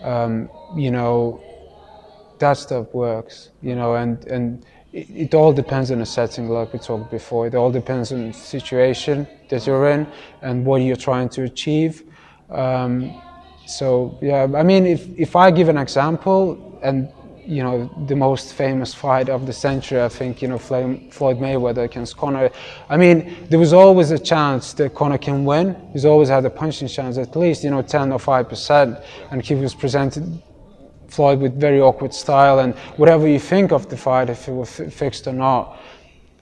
um, 0.01 0.49
you 0.75 0.91
know, 0.91 1.41
that 2.39 2.57
stuff 2.57 2.93
works, 2.93 3.49
you 3.61 3.75
know, 3.75 3.95
and, 3.95 4.25
and 4.25 4.65
it, 4.93 5.09
it, 5.09 5.33
all 5.33 5.53
depends 5.53 5.91
on 5.91 5.99
the 5.99 6.05
setting, 6.05 6.49
like 6.49 6.73
we 6.73 6.79
talked 6.79 7.11
before. 7.11 7.47
It 7.47 7.55
all 7.55 7.71
depends 7.71 8.11
on 8.11 8.27
the 8.27 8.33
situation 8.33 9.27
that 9.49 9.65
you're 9.67 9.89
in 9.89 10.07
and 10.41 10.65
what 10.65 10.81
you're 10.81 10.95
trying 10.95 11.29
to 11.29 11.43
achieve. 11.43 12.03
Um, 12.49 13.21
so, 13.65 14.17
yeah, 14.21 14.47
I 14.55 14.63
mean, 14.63 14.85
if, 14.85 15.07
if 15.17 15.35
I 15.35 15.51
give 15.51 15.69
an 15.69 15.77
example, 15.77 16.79
and 16.83 17.11
you 17.47 17.63
know, 17.63 17.89
the 18.07 18.15
most 18.15 18.53
famous 18.53 18.93
fight 18.93 19.29
of 19.29 19.45
the 19.45 19.53
century. 19.53 20.01
I 20.01 20.09
think, 20.09 20.41
you 20.41 20.47
know, 20.47 20.57
Floyd 20.57 21.37
Mayweather 21.39 21.83
against 21.83 22.17
Conor. 22.17 22.49
I 22.89 22.97
mean, 22.97 23.47
there 23.49 23.59
was 23.59 23.73
always 23.73 24.11
a 24.11 24.19
chance 24.19 24.73
that 24.73 24.93
Conor 24.93 25.17
can 25.17 25.45
win. 25.45 25.75
He's 25.93 26.05
always 26.05 26.29
had 26.29 26.45
a 26.45 26.49
punching 26.49 26.87
chance, 26.87 27.17
at 27.17 27.35
least, 27.35 27.63
you 27.63 27.69
know, 27.69 27.81
10 27.81 28.11
or 28.11 28.19
5%. 28.19 29.03
And 29.31 29.41
he 29.41 29.55
was 29.55 29.73
presented 29.73 30.41
Floyd 31.07 31.39
with 31.39 31.59
very 31.59 31.79
awkward 31.79 32.13
style. 32.13 32.59
And 32.59 32.73
whatever 32.97 33.27
you 33.27 33.39
think 33.39 33.71
of 33.71 33.89
the 33.89 33.97
fight, 33.97 34.29
if 34.29 34.47
it 34.47 34.53
was 34.53 34.69
fixed 34.69 35.27
or 35.27 35.33
not, 35.33 35.79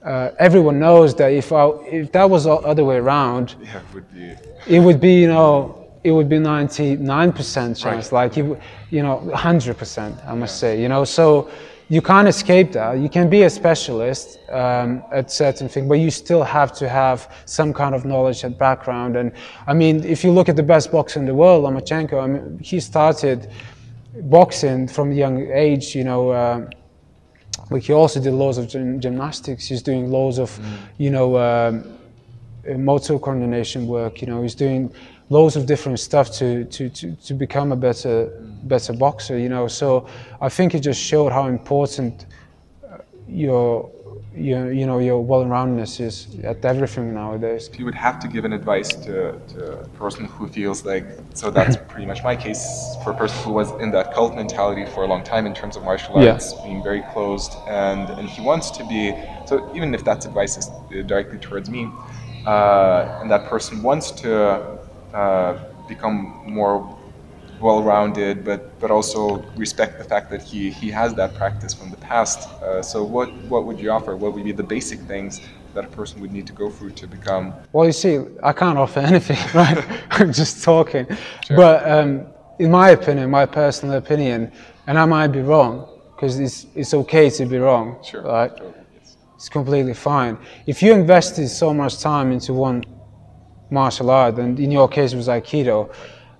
uh, 0.04 0.30
everyone 0.38 0.78
knows 0.78 1.14
that 1.14 1.32
if 1.32 1.52
I, 1.52 1.68
if 1.86 2.12
that 2.12 2.28
was 2.28 2.44
the 2.44 2.52
other 2.52 2.84
way 2.84 2.96
around, 2.96 3.54
yeah, 3.62 3.78
it 3.78 3.94
would 3.94 4.12
be, 4.12 4.34
it 4.66 4.80
would 4.80 5.00
be 5.00 5.14
you 5.22 5.28
know 5.28 5.83
it 6.04 6.10
would 6.10 6.28
be 6.28 6.36
99% 6.36 7.82
chance, 7.82 7.84
right. 7.84 8.12
like 8.12 8.36
you, 8.36 8.58
you 8.90 9.02
know, 9.02 9.22
100%, 9.32 10.28
I 10.28 10.34
must 10.34 10.56
yeah. 10.56 10.60
say, 10.60 10.82
you 10.82 10.88
know, 10.88 11.02
so 11.04 11.50
you 11.88 12.02
can't 12.02 12.28
escape 12.28 12.72
that. 12.72 12.98
You 12.98 13.08
can 13.08 13.30
be 13.30 13.42
a 13.42 13.50
specialist 13.50 14.38
um, 14.50 15.02
at 15.12 15.30
certain 15.30 15.68
things, 15.68 15.88
but 15.88 15.94
you 15.94 16.10
still 16.10 16.42
have 16.42 16.72
to 16.74 16.88
have 16.88 17.32
some 17.46 17.72
kind 17.72 17.94
of 17.94 18.04
knowledge 18.04 18.44
and 18.44 18.56
background. 18.56 19.16
And 19.16 19.32
I 19.66 19.72
mean, 19.72 20.04
if 20.04 20.24
you 20.24 20.30
look 20.30 20.48
at 20.50 20.56
the 20.56 20.62
best 20.62 20.92
boxer 20.92 21.20
in 21.20 21.26
the 21.26 21.34
world, 21.34 21.64
Lomachenko, 21.64 22.22
I 22.22 22.26
mean, 22.26 22.58
he 22.62 22.80
started 22.80 23.50
boxing 24.22 24.86
from 24.88 25.10
a 25.10 25.14
young 25.14 25.50
age, 25.52 25.94
you 25.94 26.04
know, 26.04 26.30
uh, 26.30 26.68
but 27.70 27.82
he 27.82 27.92
also 27.92 28.20
did 28.20 28.32
loads 28.32 28.58
of 28.58 28.68
gym 28.68 29.00
gymnastics. 29.00 29.66
He's 29.66 29.82
doing 29.82 30.10
loads 30.10 30.38
of, 30.38 30.50
mm. 30.50 30.76
you 30.98 31.10
know, 31.10 31.38
um, 31.38 31.98
motor 32.78 33.18
coordination 33.18 33.86
work. 33.86 34.20
You 34.20 34.28
know, 34.28 34.42
he's 34.42 34.54
doing 34.54 34.92
loads 35.30 35.56
of 35.56 35.66
different 35.66 35.98
stuff 35.98 36.30
to, 36.32 36.64
to, 36.66 36.88
to, 36.90 37.16
to 37.16 37.34
become 37.34 37.72
a 37.72 37.76
better, 37.76 38.30
better 38.64 38.92
boxer, 38.92 39.38
you 39.38 39.48
know. 39.48 39.68
So 39.68 40.06
I 40.40 40.48
think 40.48 40.74
it 40.74 40.80
just 40.80 41.00
showed 41.00 41.32
how 41.32 41.46
important 41.46 42.26
uh, 42.84 42.98
your, 43.26 43.90
your, 44.36 44.72
you 44.72 44.86
know, 44.86 44.98
your 44.98 45.24
well-roundedness 45.24 46.00
is 46.00 46.16
at 46.44 46.62
everything 46.64 47.14
nowadays. 47.14 47.68
If 47.72 47.78
you 47.78 47.86
would 47.86 47.94
have 47.94 48.20
to 48.20 48.28
give 48.28 48.44
an 48.44 48.52
advice 48.52 48.90
to, 49.06 49.40
to 49.52 49.80
a 49.80 49.88
person 49.90 50.26
who 50.26 50.46
feels 50.48 50.84
like, 50.84 51.06
so 51.32 51.50
that's 51.50 51.76
pretty 51.88 52.06
much 52.06 52.22
my 52.22 52.36
case, 52.36 52.96
for 53.02 53.12
a 53.12 53.16
person 53.16 53.42
who 53.44 53.52
was 53.52 53.70
in 53.80 53.90
that 53.92 54.12
cult 54.12 54.34
mentality 54.34 54.84
for 54.84 55.04
a 55.04 55.06
long 55.06 55.24
time 55.24 55.46
in 55.46 55.54
terms 55.54 55.76
of 55.76 55.84
martial 55.84 56.16
arts, 56.16 56.52
yeah. 56.52 56.64
being 56.64 56.82
very 56.82 57.02
closed, 57.12 57.52
and, 57.66 58.10
and 58.10 58.28
he 58.28 58.42
wants 58.42 58.70
to 58.72 58.84
be, 58.86 59.14
so 59.46 59.74
even 59.74 59.94
if 59.94 60.04
that's 60.04 60.26
advice 60.26 60.58
is 60.58 60.68
directly 61.06 61.38
towards 61.38 61.70
me, 61.70 61.90
uh, 62.46 63.18
and 63.20 63.30
that 63.30 63.46
person 63.46 63.82
wants 63.82 64.10
to 64.10 64.78
uh, 65.14 65.58
become 65.88 66.42
more 66.46 66.96
well-rounded, 67.60 68.44
but 68.44 68.78
but 68.80 68.90
also 68.90 69.42
respect 69.56 69.98
the 69.98 70.04
fact 70.04 70.30
that 70.30 70.42
he 70.42 70.70
he 70.70 70.90
has 70.90 71.14
that 71.14 71.34
practice 71.34 71.72
from 71.72 71.90
the 71.90 71.96
past. 71.96 72.48
Uh, 72.62 72.82
so 72.82 73.04
what 73.04 73.32
what 73.48 73.64
would 73.66 73.78
you 73.78 73.90
offer? 73.90 74.16
What 74.16 74.34
would 74.34 74.44
be 74.44 74.52
the 74.52 74.68
basic 74.76 75.00
things 75.00 75.40
that 75.74 75.84
a 75.84 75.88
person 75.88 76.20
would 76.20 76.32
need 76.32 76.46
to 76.46 76.52
go 76.52 76.70
through 76.70 76.90
to 76.90 77.06
become? 77.06 77.54
Well, 77.72 77.86
you 77.86 77.92
see, 77.92 78.20
I 78.42 78.52
can't 78.52 78.78
offer 78.78 79.00
anything, 79.12 79.38
right? 79.54 79.84
I'm 80.10 80.32
just 80.32 80.62
talking. 80.62 81.06
Sure. 81.46 81.56
But 81.56 81.90
um, 81.90 82.26
in 82.58 82.70
my 82.70 82.90
opinion, 82.90 83.30
my 83.30 83.46
personal 83.46 83.96
opinion, 83.96 84.52
and 84.86 84.98
I 84.98 85.04
might 85.04 85.28
be 85.28 85.40
wrong, 85.40 85.88
because 86.14 86.38
it's 86.38 86.66
it's 86.74 86.94
okay 86.94 87.30
to 87.30 87.46
be 87.46 87.58
wrong, 87.58 88.02
sure. 88.02 88.22
right? 88.22 88.52
Sure. 88.58 88.74
It's 89.44 89.50
completely 89.50 89.92
fine. 89.92 90.38
If 90.66 90.82
you 90.82 90.94
invested 90.94 91.48
so 91.48 91.74
much 91.74 92.00
time 92.00 92.32
into 92.32 92.54
one 92.54 92.82
martial 93.68 94.08
art, 94.08 94.38
and 94.38 94.58
in 94.58 94.70
your 94.70 94.88
case 94.88 95.12
it 95.12 95.18
was 95.18 95.28
Aikido, 95.28 95.94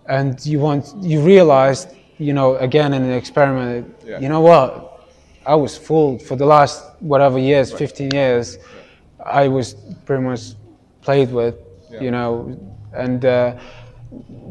and 0.09 0.35
you 0.47 0.59
want 0.59 0.91
you 1.03 1.21
realized, 1.21 1.89
you 2.17 2.33
know, 2.33 2.57
again 2.57 2.95
in 2.95 3.03
an 3.03 3.13
experiment, 3.13 3.95
yeah. 4.07 4.21
you 4.21 4.31
know 4.31 4.41
what, 4.41 5.07
I 5.45 5.55
was 5.55 5.77
fooled 5.77 6.23
for 6.23 6.35
the 6.35 6.47
last 6.47 6.83
whatever 7.01 7.39
years, 7.39 7.73
right. 7.73 7.79
15 7.81 8.11
years, 8.15 8.57
yeah. 8.57 9.25
I 9.27 9.49
was 9.49 9.75
pretty 10.07 10.23
much 10.23 10.55
played 11.03 11.31
with, 11.31 11.57
yeah. 11.91 12.01
you 12.01 12.11
know, 12.11 12.59
and 12.95 13.23
uh, 13.23 13.59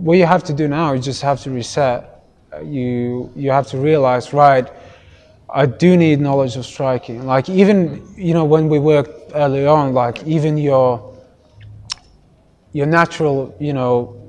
what 0.05 0.19
you 0.19 0.27
have 0.27 0.43
to 0.43 0.53
do 0.53 0.67
now 0.67 0.93
is 0.93 1.03
just 1.03 1.23
have 1.23 1.41
to 1.41 1.49
reset. 1.49 2.23
You 2.63 3.31
you 3.35 3.49
have 3.49 3.65
to 3.69 3.79
realize, 3.79 4.31
right. 4.31 4.71
I 5.53 5.67
do 5.67 5.95
need 5.95 6.19
knowledge 6.19 6.55
of 6.55 6.65
striking. 6.65 7.27
Like 7.27 7.47
even 7.47 8.11
you 8.17 8.33
know 8.33 8.43
when 8.43 8.69
we 8.69 8.79
worked 8.79 9.31
early 9.35 9.67
on, 9.67 9.93
like 9.93 10.23
even 10.25 10.57
your 10.57 11.13
your 12.71 12.87
natural, 12.87 13.55
you 13.59 13.71
know, 13.71 14.19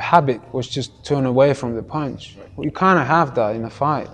habit 0.00 0.40
was 0.54 0.66
just 0.66 1.04
turn 1.04 1.26
away 1.26 1.52
from 1.52 1.74
the 1.74 1.82
punch. 1.82 2.36
You 2.58 2.70
kind 2.70 2.98
of 2.98 3.06
have 3.06 3.34
that 3.34 3.54
in 3.54 3.64
a 3.64 3.70
fight. 3.70 4.08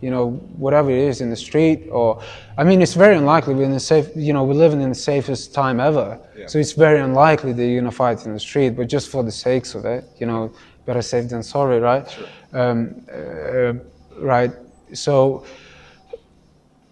You 0.00 0.10
know, 0.10 0.30
whatever 0.56 0.90
it 0.90 0.98
is 0.98 1.20
in 1.20 1.30
the 1.30 1.36
street, 1.36 1.88
or 1.90 2.22
I 2.56 2.62
mean, 2.64 2.82
it's 2.82 2.94
very 2.94 3.16
unlikely 3.16 3.54
we're 3.54 3.64
in 3.64 3.72
the 3.72 3.80
safe. 3.80 4.08
You 4.16 4.32
know, 4.32 4.44
we're 4.44 4.54
living 4.54 4.80
in 4.80 4.88
the 4.88 5.02
safest 5.12 5.54
time 5.54 5.80
ever, 5.80 6.20
yeah. 6.36 6.46
so 6.46 6.58
it's 6.58 6.72
very 6.72 7.00
unlikely 7.00 7.52
that 7.52 7.66
you're 7.66 7.80
gonna 7.80 7.90
fight 7.90 8.24
in 8.24 8.32
the 8.32 8.38
street. 8.40 8.70
But 8.70 8.88
just 8.88 9.10
for 9.10 9.24
the 9.24 9.32
sakes 9.32 9.74
of 9.74 9.84
it, 9.84 10.04
you 10.18 10.26
know, 10.26 10.52
better 10.86 11.02
safe 11.02 11.28
than 11.28 11.42
sorry, 11.42 11.80
right? 11.80 12.08
Sure. 12.10 12.26
Um, 12.52 13.06
uh, 13.12 13.72
right. 14.20 14.52
So. 14.92 15.44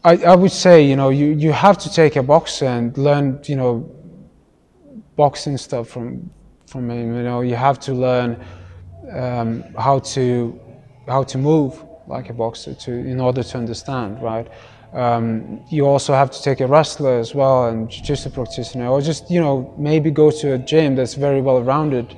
I, 0.06 0.14
I 0.18 0.36
would 0.36 0.52
say, 0.52 0.84
you 0.84 0.94
know, 0.94 1.08
you, 1.08 1.26
you 1.32 1.50
have 1.50 1.78
to 1.78 1.92
take 1.92 2.14
a 2.14 2.22
boxer 2.22 2.66
and 2.66 2.96
learn, 2.96 3.40
you 3.46 3.56
know, 3.56 3.90
boxing 5.16 5.56
stuff 5.58 5.88
from 5.88 6.30
from 6.68 6.88
him. 6.88 7.16
You 7.16 7.24
know, 7.24 7.40
you 7.40 7.56
have 7.56 7.80
to 7.80 7.92
learn 7.92 8.40
um, 9.12 9.64
how 9.76 9.98
to 10.14 10.60
how 11.08 11.24
to 11.24 11.38
move 11.38 11.82
like 12.06 12.30
a 12.30 12.32
boxer 12.32 12.72
to 12.74 12.92
in 12.92 13.20
order 13.20 13.42
to 13.42 13.58
understand, 13.58 14.22
right? 14.22 14.46
Um, 14.92 15.64
you 15.70 15.84
also 15.88 16.12
have 16.12 16.30
to 16.30 16.40
take 16.40 16.60
a 16.60 16.68
wrestler 16.68 17.18
as 17.18 17.34
well 17.34 17.66
and 17.66 17.90
jiu-jitsu 17.90 18.30
practitioner, 18.30 18.86
or 18.86 19.00
just 19.00 19.28
you 19.28 19.40
know 19.40 19.74
maybe 19.76 20.12
go 20.12 20.30
to 20.30 20.52
a 20.52 20.58
gym 20.58 20.94
that's 20.94 21.14
very 21.14 21.40
well 21.40 21.60
rounded 21.62 22.16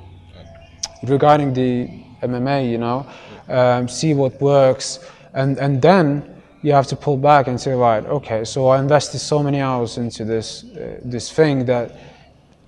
regarding 1.04 1.54
the 1.54 1.88
MMA. 2.22 2.70
You 2.70 2.78
know, 2.78 3.06
um, 3.48 3.88
see 3.88 4.12
what 4.12 4.38
works, 4.42 4.98
and 5.32 5.56
and 5.56 5.80
then 5.80 6.37
you 6.62 6.72
have 6.72 6.86
to 6.88 6.96
pull 6.96 7.16
back 7.16 7.46
and 7.46 7.60
say, 7.60 7.72
right, 7.72 8.04
okay, 8.04 8.44
so 8.44 8.68
I 8.68 8.80
invested 8.80 9.18
so 9.20 9.42
many 9.42 9.60
hours 9.60 9.98
into 9.98 10.24
this 10.24 10.64
uh, 10.64 11.00
this 11.04 11.30
thing 11.30 11.64
that 11.66 11.92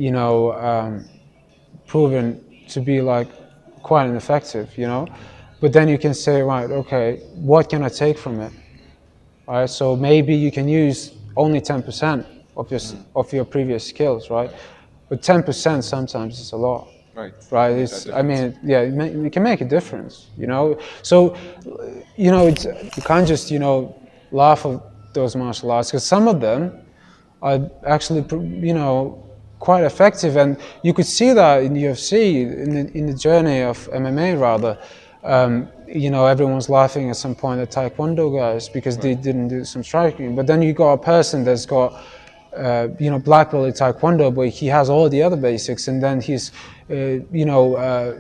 you 0.00 0.10
know, 0.10 0.54
um, 0.54 1.04
proven 1.86 2.42
to 2.68 2.80
be 2.80 3.02
like 3.02 3.28
quite 3.82 4.06
ineffective, 4.08 4.76
you 4.78 4.86
know. 4.86 5.06
But 5.60 5.74
then 5.74 5.88
you 5.88 5.98
can 5.98 6.14
say, 6.14 6.40
right, 6.40 6.70
okay, 6.70 7.18
what 7.34 7.68
can 7.68 7.82
I 7.82 7.90
take 7.90 8.16
from 8.16 8.40
it? 8.40 8.50
Right, 9.46 9.68
so 9.68 9.94
maybe 9.94 10.34
you 10.34 10.50
can 10.50 10.66
use 10.68 11.12
only 11.36 11.60
10% 11.60 12.24
of 12.56 12.70
your, 12.70 12.80
of 13.14 13.30
your 13.30 13.44
previous 13.44 13.86
skills, 13.86 14.30
right? 14.30 14.50
But 15.10 15.20
10% 15.20 15.82
sometimes 15.82 16.40
is 16.40 16.52
a 16.52 16.56
lot. 16.56 16.88
Right. 17.14 17.34
Right. 17.50 17.72
It's, 17.72 18.08
I 18.08 18.22
mean, 18.22 18.58
yeah, 18.62 18.80
it, 18.80 19.32
can 19.32 19.42
make 19.42 19.60
a 19.60 19.64
difference, 19.64 20.28
you 20.36 20.46
know. 20.46 20.78
So, 21.02 21.36
you 22.16 22.30
know, 22.30 22.46
it's, 22.46 22.64
you 22.64 23.02
can't 23.02 23.26
just, 23.26 23.50
you 23.50 23.58
know, 23.58 23.94
laugh 24.30 24.64
at 24.64 24.80
those 25.12 25.34
martial 25.34 25.70
arts 25.70 25.90
because 25.90 26.04
some 26.04 26.28
of 26.28 26.40
them 26.40 26.72
are 27.42 27.70
actually, 27.84 28.24
you 28.66 28.74
know, 28.74 29.26
quite 29.58 29.84
effective. 29.84 30.36
And 30.36 30.56
you 30.82 30.94
could 30.94 31.06
see 31.06 31.32
that 31.32 31.62
in 31.62 31.74
UFC, 31.74 32.42
in 32.42 32.70
the, 32.74 32.96
in 32.96 33.06
the 33.06 33.14
journey 33.14 33.62
of 33.62 33.76
MMA 33.90 34.40
rather. 34.40 34.78
Um, 35.22 35.68
you 35.86 36.10
know, 36.10 36.26
everyone's 36.26 36.70
laughing 36.70 37.10
at 37.10 37.16
some 37.16 37.34
point 37.34 37.60
at 37.60 37.70
Taekwondo 37.70 38.34
guys 38.34 38.68
because 38.68 38.96
right. 38.96 39.02
they 39.02 39.14
didn't 39.14 39.48
do 39.48 39.64
some 39.64 39.82
striking. 39.84 40.34
But 40.34 40.46
then 40.46 40.62
you 40.62 40.72
got 40.72 40.92
a 40.92 40.98
person 40.98 41.44
that's 41.44 41.66
got, 41.66 42.02
uh, 42.56 42.88
you 42.98 43.10
know, 43.10 43.18
black 43.18 43.50
belt 43.50 43.66
in 43.66 43.72
Taekwondo, 43.72 44.34
but 44.34 44.48
he 44.48 44.66
has 44.66 44.90
all 44.90 45.08
the 45.08 45.22
other 45.22 45.36
basics, 45.36 45.88
and 45.88 46.02
then 46.02 46.20
he's, 46.20 46.52
uh, 46.90 46.94
you 46.94 47.44
know, 47.44 47.76
uh, 47.76 48.18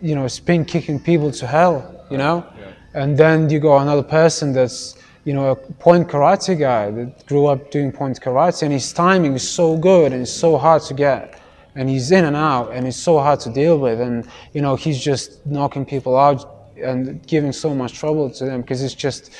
you 0.00 0.14
know, 0.14 0.26
spin 0.28 0.64
kicking 0.64 0.98
people 0.98 1.30
to 1.30 1.46
hell, 1.46 2.04
you 2.10 2.18
know. 2.18 2.44
Yeah. 2.58 2.72
And 2.94 3.16
then 3.16 3.48
you 3.48 3.60
got 3.60 3.82
another 3.82 4.02
person 4.02 4.52
that's 4.52 4.96
you 5.24 5.32
know, 5.32 5.52
a 5.52 5.56
point 5.56 6.08
karate 6.08 6.58
guy 6.58 6.90
that 6.90 7.26
grew 7.26 7.46
up 7.46 7.70
doing 7.70 7.92
point 7.92 8.20
karate, 8.20 8.62
and 8.62 8.72
his 8.72 8.92
timing 8.92 9.34
is 9.34 9.48
so 9.48 9.76
good 9.76 10.12
and 10.12 10.22
it's 10.22 10.32
so 10.32 10.58
hard 10.58 10.82
to 10.82 10.94
get. 10.94 11.40
And 11.74 11.88
he's 11.88 12.10
in 12.10 12.24
and 12.26 12.36
out, 12.36 12.72
and 12.72 12.86
it's 12.86 12.98
so 12.98 13.18
hard 13.18 13.40
to 13.40 13.50
deal 13.50 13.78
with. 13.78 14.00
And, 14.00 14.28
you 14.52 14.60
know, 14.60 14.76
he's 14.76 15.02
just 15.02 15.44
knocking 15.46 15.86
people 15.86 16.18
out 16.18 16.70
and 16.76 17.24
giving 17.26 17.52
so 17.52 17.74
much 17.74 17.94
trouble 17.94 18.28
to 18.30 18.44
them 18.44 18.60
because 18.60 18.82
it's 18.82 18.94
just 18.94 19.32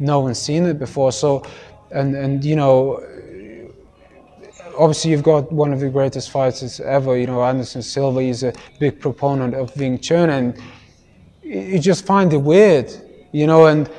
no 0.00 0.20
one's 0.20 0.40
seen 0.40 0.64
it 0.64 0.78
before. 0.78 1.12
So, 1.12 1.44
and, 1.92 2.16
and 2.16 2.44
you 2.44 2.56
know, 2.56 3.04
obviously 4.78 5.10
you've 5.10 5.22
got 5.22 5.52
one 5.52 5.72
of 5.72 5.80
the 5.80 5.90
greatest 5.90 6.30
fighters 6.30 6.80
ever, 6.80 7.18
you 7.18 7.26
know, 7.26 7.42
Anderson 7.42 7.82
Silva. 7.82 8.20
is 8.20 8.42
a 8.44 8.52
big 8.78 9.00
proponent 9.00 9.54
of 9.54 9.76
Wing 9.76 9.98
Chun, 9.98 10.30
and 10.30 10.56
you 11.42 11.78
just 11.78 12.06
find 12.06 12.32
it 12.32 12.38
weird, 12.38 12.90
you 13.32 13.46
know, 13.46 13.66
and 13.66 13.90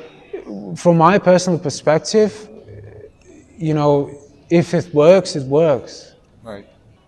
from 0.75 0.97
my 0.97 1.17
personal 1.17 1.59
perspective, 1.59 2.49
you 3.57 3.73
know, 3.73 4.09
if 4.49 4.73
it 4.73 4.93
works, 4.93 5.35
it 5.35 5.45
works. 5.47 6.13
Right. 6.43 6.65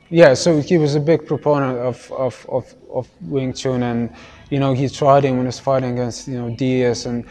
Yeah, 0.09 0.33
so 0.33 0.59
he 0.59 0.77
was 0.77 0.95
a 0.95 0.99
big 0.99 1.25
proponent 1.25 1.77
of, 1.79 2.11
of, 2.11 2.45
of, 2.49 2.75
of 2.93 3.07
Wing 3.21 3.53
Chun 3.53 3.83
and, 3.83 4.13
you 4.49 4.59
know, 4.59 4.73
he 4.73 4.89
tried 4.89 5.23
him 5.23 5.37
when 5.37 5.45
he 5.45 5.47
was 5.47 5.59
fighting 5.59 5.93
against, 5.93 6.27
you 6.27 6.37
know, 6.37 6.55
Diaz 6.55 7.05
and 7.05 7.25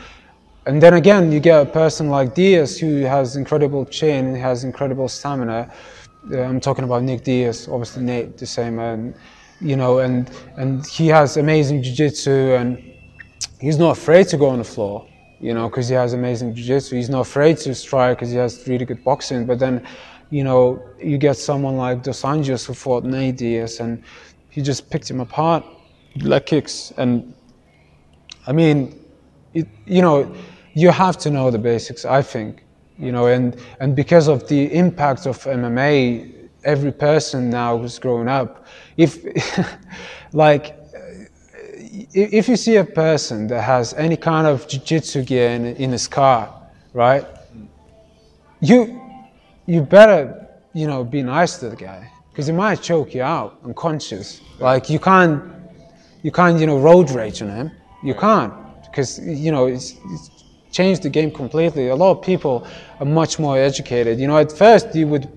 and 0.67 0.81
then 0.81 0.95
again, 0.95 1.33
you 1.33 1.41
get 1.41 1.63
a 1.63 1.67
person 1.67 2.11
like 2.11 2.35
Diaz 2.35 2.79
who 2.79 3.01
has 3.03 3.35
incredible 3.35 3.87
chin, 3.87 4.27
and 4.27 4.37
has 4.37 4.63
incredible 4.63 5.09
stamina. 5.09 5.73
I'm 6.33 6.61
talking 6.61 6.85
about 6.85 7.03
Nick 7.03 7.25
Diaz, 7.25 7.69
obviously 7.69 8.03
Nate 8.03 8.37
the 8.37 8.47
same, 8.47 8.79
and 8.79 9.15
you 9.61 9.77
know, 9.77 9.99
and 10.01 10.31
and 10.57 10.87
he 10.87 11.09
has 11.09 11.37
amazing 11.37 11.83
jiu-jitsu 11.83 12.55
and 12.55 12.83
he's 13.61 13.79
not 13.79 13.97
afraid 13.99 14.29
to 14.29 14.37
go 14.37 14.49
on 14.49 14.59
the 14.59 14.65
floor, 14.65 15.07
you 15.41 15.55
know, 15.55 15.69
because 15.69 15.89
he 15.89 15.95
has 15.95 16.13
amazing 16.13 16.55
jiu-jitsu. 16.55 16.97
He's 16.97 17.11
not 17.11 17.21
afraid 17.21 17.59
to 17.59 17.75
strike 17.75 18.19
because 18.19 18.31
he 18.31 18.37
has 18.37 18.67
really 18.67 18.85
good 18.85 19.05
boxing. 19.05 19.47
But 19.47 19.59
then, 19.59 19.87
you 20.31 20.45
know, 20.45 20.83
you 20.99 21.19
get 21.19 21.37
someone 21.37 21.77
like 21.77 22.03
Dos 22.03 22.23
Anjos 22.23 22.67
who 22.67 22.75
fought 22.75 23.05
Nate 23.05 23.37
Diaz 23.37 23.81
and 23.81 24.03
he 24.49 24.63
just 24.63 24.91
picked 24.91 25.11
him 25.11 25.21
apart, 25.21 25.65
leg 26.23 26.47
kicks, 26.47 26.93
and 26.97 27.35
I 28.47 28.53
mean, 28.53 28.99
it, 29.55 29.69
you 29.87 30.03
know, 30.03 30.35
you 30.75 30.91
have 30.91 31.19
to 31.19 31.31
know 31.31 31.51
the 31.51 31.59
basics. 31.59 32.05
I 32.05 32.23
think, 32.23 32.65
you 33.01 33.13
know, 33.13 33.27
and 33.27 33.57
and 33.81 33.97
because 33.97 34.29
of 34.29 34.47
the 34.49 34.73
impact 34.73 35.27
of 35.27 35.39
MMA, 35.45 36.49
every 36.65 36.93
person 36.93 37.51
now 37.51 37.79
who's 37.79 37.99
grown 37.99 38.29
up, 38.29 38.67
if 38.97 39.25
like 40.33 40.77
if 42.13 42.49
you 42.49 42.57
see 42.57 42.77
a 42.77 42.85
person 42.85 43.47
that 43.49 43.63
has 43.63 43.95
any 43.95 44.17
kind 44.17 44.47
of 44.47 44.67
jiu-jitsu 44.69 45.25
gear 45.25 45.51
in, 45.51 45.65
in 45.67 45.91
his 45.91 46.07
car, 46.07 46.55
right? 46.93 47.27
You 48.61 49.01
you 49.67 49.83
better 49.83 50.49
you 50.73 50.87
know 50.87 51.05
be 51.05 51.23
nice 51.23 51.59
to 51.59 51.71
the 51.71 51.77
guy 51.77 52.11
because 52.31 52.47
he 52.47 52.53
might 52.53 52.83
choke 52.83 53.15
you 53.15 53.23
out 53.23 53.59
unconscious. 53.65 54.41
Like 54.59 54.91
you 54.91 54.99
can't 54.99 55.43
you 56.23 56.31
can't 56.31 56.61
you 56.61 56.67
know 56.67 56.79
road 56.79 57.11
rage 57.11 57.43
on 57.43 57.51
him. 57.51 57.71
You 58.03 58.15
can't 58.15 58.53
because 58.85 59.19
you 59.19 59.53
know 59.53 59.67
it's, 59.67 59.95
it's 60.11 60.40
changed 60.71 61.03
the 61.03 61.11
game 61.11 61.31
completely. 61.31 61.89
A 61.89 61.97
lot 61.97 62.13
of 62.13 62.23
people 62.23 62.67
are 63.01 63.07
much 63.07 63.39
more 63.39 63.59
educated. 63.59 64.19
You 64.21 64.27
know, 64.29 64.39
at 64.39 64.53
first 64.53 64.95
you 64.95 65.07
would 65.09 65.29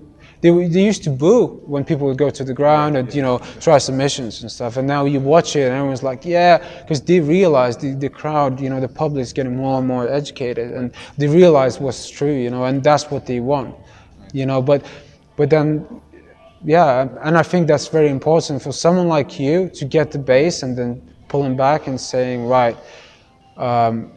they, 0.44 0.50
they 0.68 0.84
used 0.84 1.02
to 1.04 1.10
boo 1.10 1.62
when 1.64 1.86
people 1.86 2.06
would 2.06 2.18
go 2.18 2.28
to 2.28 2.44
the 2.44 2.52
ground 2.52 2.98
and 2.98 3.14
you 3.14 3.22
know 3.22 3.38
try 3.60 3.78
submissions 3.78 4.42
and 4.42 4.52
stuff 4.52 4.76
and 4.76 4.86
now 4.86 5.06
you 5.06 5.18
watch 5.18 5.56
it 5.56 5.62
and 5.62 5.72
everyone's 5.72 6.02
like 6.02 6.22
yeah 6.22 6.58
because 6.82 7.00
they 7.00 7.18
realize 7.18 7.78
the, 7.78 7.94
the 7.94 8.10
crowd 8.10 8.60
you 8.60 8.68
know 8.68 8.78
the 8.78 8.86
public 8.86 9.22
is 9.22 9.32
getting 9.32 9.56
more 9.56 9.78
and 9.78 9.88
more 9.88 10.06
educated 10.06 10.72
and 10.72 10.92
they 11.16 11.28
realize 11.28 11.80
what's 11.80 12.10
true 12.10 12.34
you 12.34 12.50
know 12.50 12.66
and 12.66 12.84
that's 12.84 13.10
what 13.10 13.24
they 13.24 13.40
want 13.40 13.74
you 14.34 14.44
know 14.44 14.60
but 14.60 14.84
but 15.36 15.48
then 15.48 15.86
yeah 16.62 17.08
and 17.22 17.38
i 17.38 17.42
think 17.42 17.66
that's 17.66 17.88
very 17.88 18.10
important 18.10 18.60
for 18.60 18.70
someone 18.70 19.08
like 19.08 19.40
you 19.40 19.70
to 19.70 19.86
get 19.86 20.10
the 20.10 20.18
base 20.18 20.62
and 20.62 20.76
then 20.76 21.00
pulling 21.28 21.56
back 21.56 21.86
and 21.86 21.98
saying 21.98 22.44
right 22.44 22.76
um, 23.56 24.12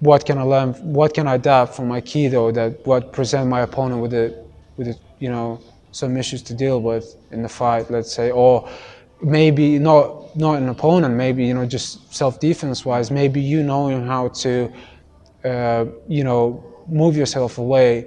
what 0.00 0.24
can 0.24 0.38
i 0.38 0.42
learn 0.42 0.72
what 0.92 1.14
can 1.14 1.26
i 1.26 1.34
adapt 1.34 1.74
from 1.74 1.88
my 1.88 2.00
aikido 2.00 2.52
that 2.52 2.86
what 2.86 3.12
present 3.12 3.48
my 3.48 3.60
opponent 3.60 4.00
with 4.00 4.12
with 4.76 4.98
you 5.20 5.28
know, 5.30 5.60
some 5.92 6.16
issues 6.16 6.42
to 6.42 6.54
deal 6.54 6.80
with 6.80 7.16
in 7.30 7.42
the 7.42 7.48
fight, 7.48 7.90
let's 7.90 8.12
say, 8.12 8.30
or 8.30 8.68
maybe 9.22 9.78
not 9.78 10.34
not 10.36 10.56
an 10.56 10.68
opponent, 10.68 11.14
maybe 11.14 11.44
you 11.44 11.54
know 11.54 11.66
just 11.66 12.12
self-defense 12.12 12.84
wise, 12.84 13.10
maybe 13.10 13.40
you 13.40 13.62
knowing 13.62 14.06
how 14.06 14.28
to, 14.28 14.72
uh, 15.44 15.84
you 16.08 16.24
know, 16.24 16.64
move 16.88 17.16
yourself 17.16 17.58
away 17.58 18.06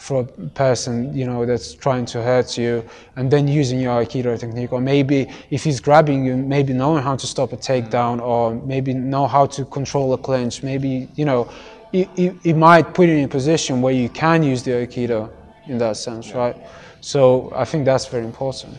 from 0.00 0.16
a 0.18 0.48
person 0.64 1.14
you 1.14 1.26
know 1.26 1.44
that's 1.44 1.74
trying 1.74 2.06
to 2.06 2.22
hurt 2.22 2.56
you, 2.56 2.84
and 3.16 3.30
then 3.30 3.46
using 3.46 3.78
your 3.80 4.02
aikido 4.02 4.38
technique, 4.38 4.72
or 4.72 4.80
maybe 4.80 5.28
if 5.50 5.62
he's 5.62 5.80
grabbing 5.80 6.24
you, 6.24 6.36
maybe 6.36 6.72
knowing 6.72 7.02
how 7.02 7.16
to 7.16 7.26
stop 7.26 7.52
a 7.52 7.56
takedown, 7.56 8.18
mm. 8.18 8.30
or 8.30 8.54
maybe 8.66 8.94
know 8.94 9.26
how 9.26 9.46
to 9.46 9.64
control 9.66 10.12
a 10.14 10.18
clinch, 10.18 10.62
maybe 10.62 11.08
you 11.16 11.24
know. 11.24 11.50
It, 11.92 12.08
it, 12.16 12.36
it 12.44 12.56
might 12.56 12.94
put 12.94 13.08
you 13.08 13.16
in 13.16 13.24
a 13.24 13.28
position 13.28 13.82
where 13.82 13.92
you 13.92 14.08
can 14.08 14.44
use 14.44 14.62
the 14.62 14.70
aikido 14.70 15.28
in 15.66 15.76
that 15.78 15.96
sense, 15.96 16.28
yeah. 16.28 16.38
right? 16.38 16.56
So 17.00 17.52
I 17.52 17.64
think 17.64 17.84
that's 17.84 18.06
very 18.06 18.24
important. 18.24 18.78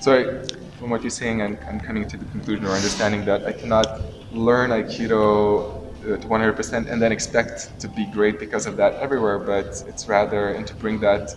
So 0.00 0.44
from 0.78 0.90
what 0.90 1.02
you're 1.02 1.10
saying, 1.10 1.40
I'm, 1.40 1.58
I'm 1.68 1.80
coming 1.80 2.06
to 2.08 2.16
the 2.16 2.24
conclusion 2.26 2.66
or 2.66 2.70
understanding 2.70 3.24
that 3.24 3.46
I 3.46 3.52
cannot 3.52 4.02
learn 4.32 4.70
Aikido 4.70 5.75
to 6.14 6.26
100% 6.26 6.90
and 6.90 7.02
then 7.02 7.12
expect 7.12 7.78
to 7.80 7.88
be 7.88 8.06
great 8.06 8.38
because 8.38 8.66
of 8.66 8.76
that 8.76 8.94
everywhere, 8.94 9.38
but 9.38 9.84
it's 9.88 10.08
rather, 10.08 10.48
and 10.48 10.66
to 10.66 10.74
bring 10.74 11.00
that 11.00 11.36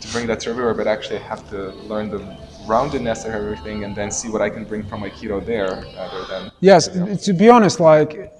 to 0.00 0.08
bring 0.12 0.28
that 0.28 0.38
to 0.38 0.50
everywhere, 0.50 0.74
but 0.74 0.86
actually 0.86 1.18
I 1.18 1.22
have 1.22 1.48
to 1.50 1.72
learn 1.90 2.08
the 2.08 2.18
roundedness 2.66 3.26
of 3.26 3.34
everything 3.34 3.82
and 3.82 3.96
then 3.96 4.12
see 4.12 4.28
what 4.28 4.40
I 4.40 4.48
can 4.48 4.64
bring 4.64 4.84
from 4.84 5.02
Aikido 5.02 5.44
there 5.44 5.82
rather 5.96 6.24
than. 6.26 6.52
Yes, 6.60 6.88
to 7.24 7.32
be 7.32 7.48
honest, 7.48 7.80
like 7.80 8.32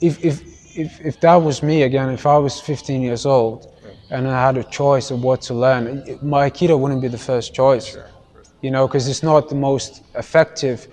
if, 0.00 0.24
if, 0.24 0.42
if, 0.78 1.00
if 1.00 1.20
that 1.20 1.34
was 1.34 1.64
me 1.64 1.82
again, 1.82 2.10
if 2.10 2.26
I 2.26 2.38
was 2.38 2.60
15 2.60 3.02
years 3.02 3.26
old, 3.26 3.66
and 4.10 4.28
I 4.28 4.46
had 4.46 4.56
a 4.56 4.64
choice 4.64 5.10
of 5.10 5.22
what 5.22 5.40
to 5.42 5.54
learn, 5.54 6.18
my 6.22 6.50
Aikido 6.50 6.78
wouldn't 6.78 7.00
be 7.00 7.08
the 7.08 7.18
first 7.18 7.54
choice. 7.54 7.96
You 8.60 8.70
know, 8.70 8.86
because 8.86 9.08
it's 9.08 9.22
not 9.22 9.48
the 9.48 9.54
most 9.54 10.02
effective 10.16 10.88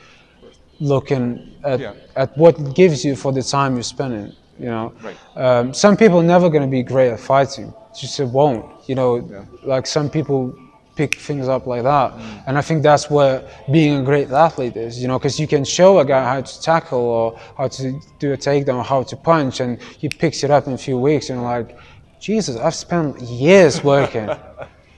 looking 0.79 1.55
at, 1.63 1.79
yeah. 1.79 1.93
at 2.15 2.37
what 2.37 2.75
gives 2.75 3.03
you 3.03 3.15
for 3.15 3.31
the 3.31 3.43
time 3.43 3.73
you're 3.73 3.83
spending. 3.83 4.33
You 4.59 4.65
know, 4.65 4.93
right. 5.03 5.17
um, 5.35 5.73
some 5.73 5.95
people 5.95 6.19
are 6.19 6.23
never 6.23 6.49
going 6.49 6.63
to 6.63 6.69
be 6.69 6.81
great 6.81 7.11
at 7.11 7.19
fighting. 7.19 7.73
Just 7.97 8.19
it 8.19 8.25
won't. 8.25 8.65
You 8.89 8.95
know, 8.95 9.17
yeah. 9.17 9.45
like 9.63 9.85
some 9.85 10.09
people 10.09 10.57
pick 10.97 11.15
things 11.15 11.47
up 11.47 11.67
like 11.67 11.83
that. 11.83 12.11
Mm. 12.11 12.43
And 12.47 12.57
I 12.57 12.61
think 12.61 12.81
that's 12.81 13.09
where 13.09 13.47
being 13.71 13.99
a 13.99 14.03
great 14.03 14.31
athlete 14.31 14.75
is, 14.75 14.99
you 14.99 15.07
know, 15.07 15.19
because 15.19 15.39
you 15.39 15.47
can 15.47 15.63
show 15.63 15.99
a 15.99 16.05
guy 16.05 16.23
how 16.23 16.41
to 16.41 16.61
tackle 16.61 16.99
or 16.99 17.39
how 17.55 17.67
to 17.67 18.01
do 18.17 18.33
a 18.33 18.37
takedown 18.37 18.77
or 18.77 18.83
how 18.83 19.03
to 19.03 19.15
punch, 19.15 19.59
and 19.59 19.79
he 19.81 20.09
picks 20.09 20.43
it 20.43 20.49
up 20.49 20.65
in 20.67 20.73
a 20.73 20.77
few 20.77 20.97
weeks, 20.97 21.29
and 21.29 21.43
like, 21.43 21.77
Jesus, 22.19 22.57
I've 22.57 22.75
spent 22.75 23.21
years 23.21 23.83
working, 23.93 24.27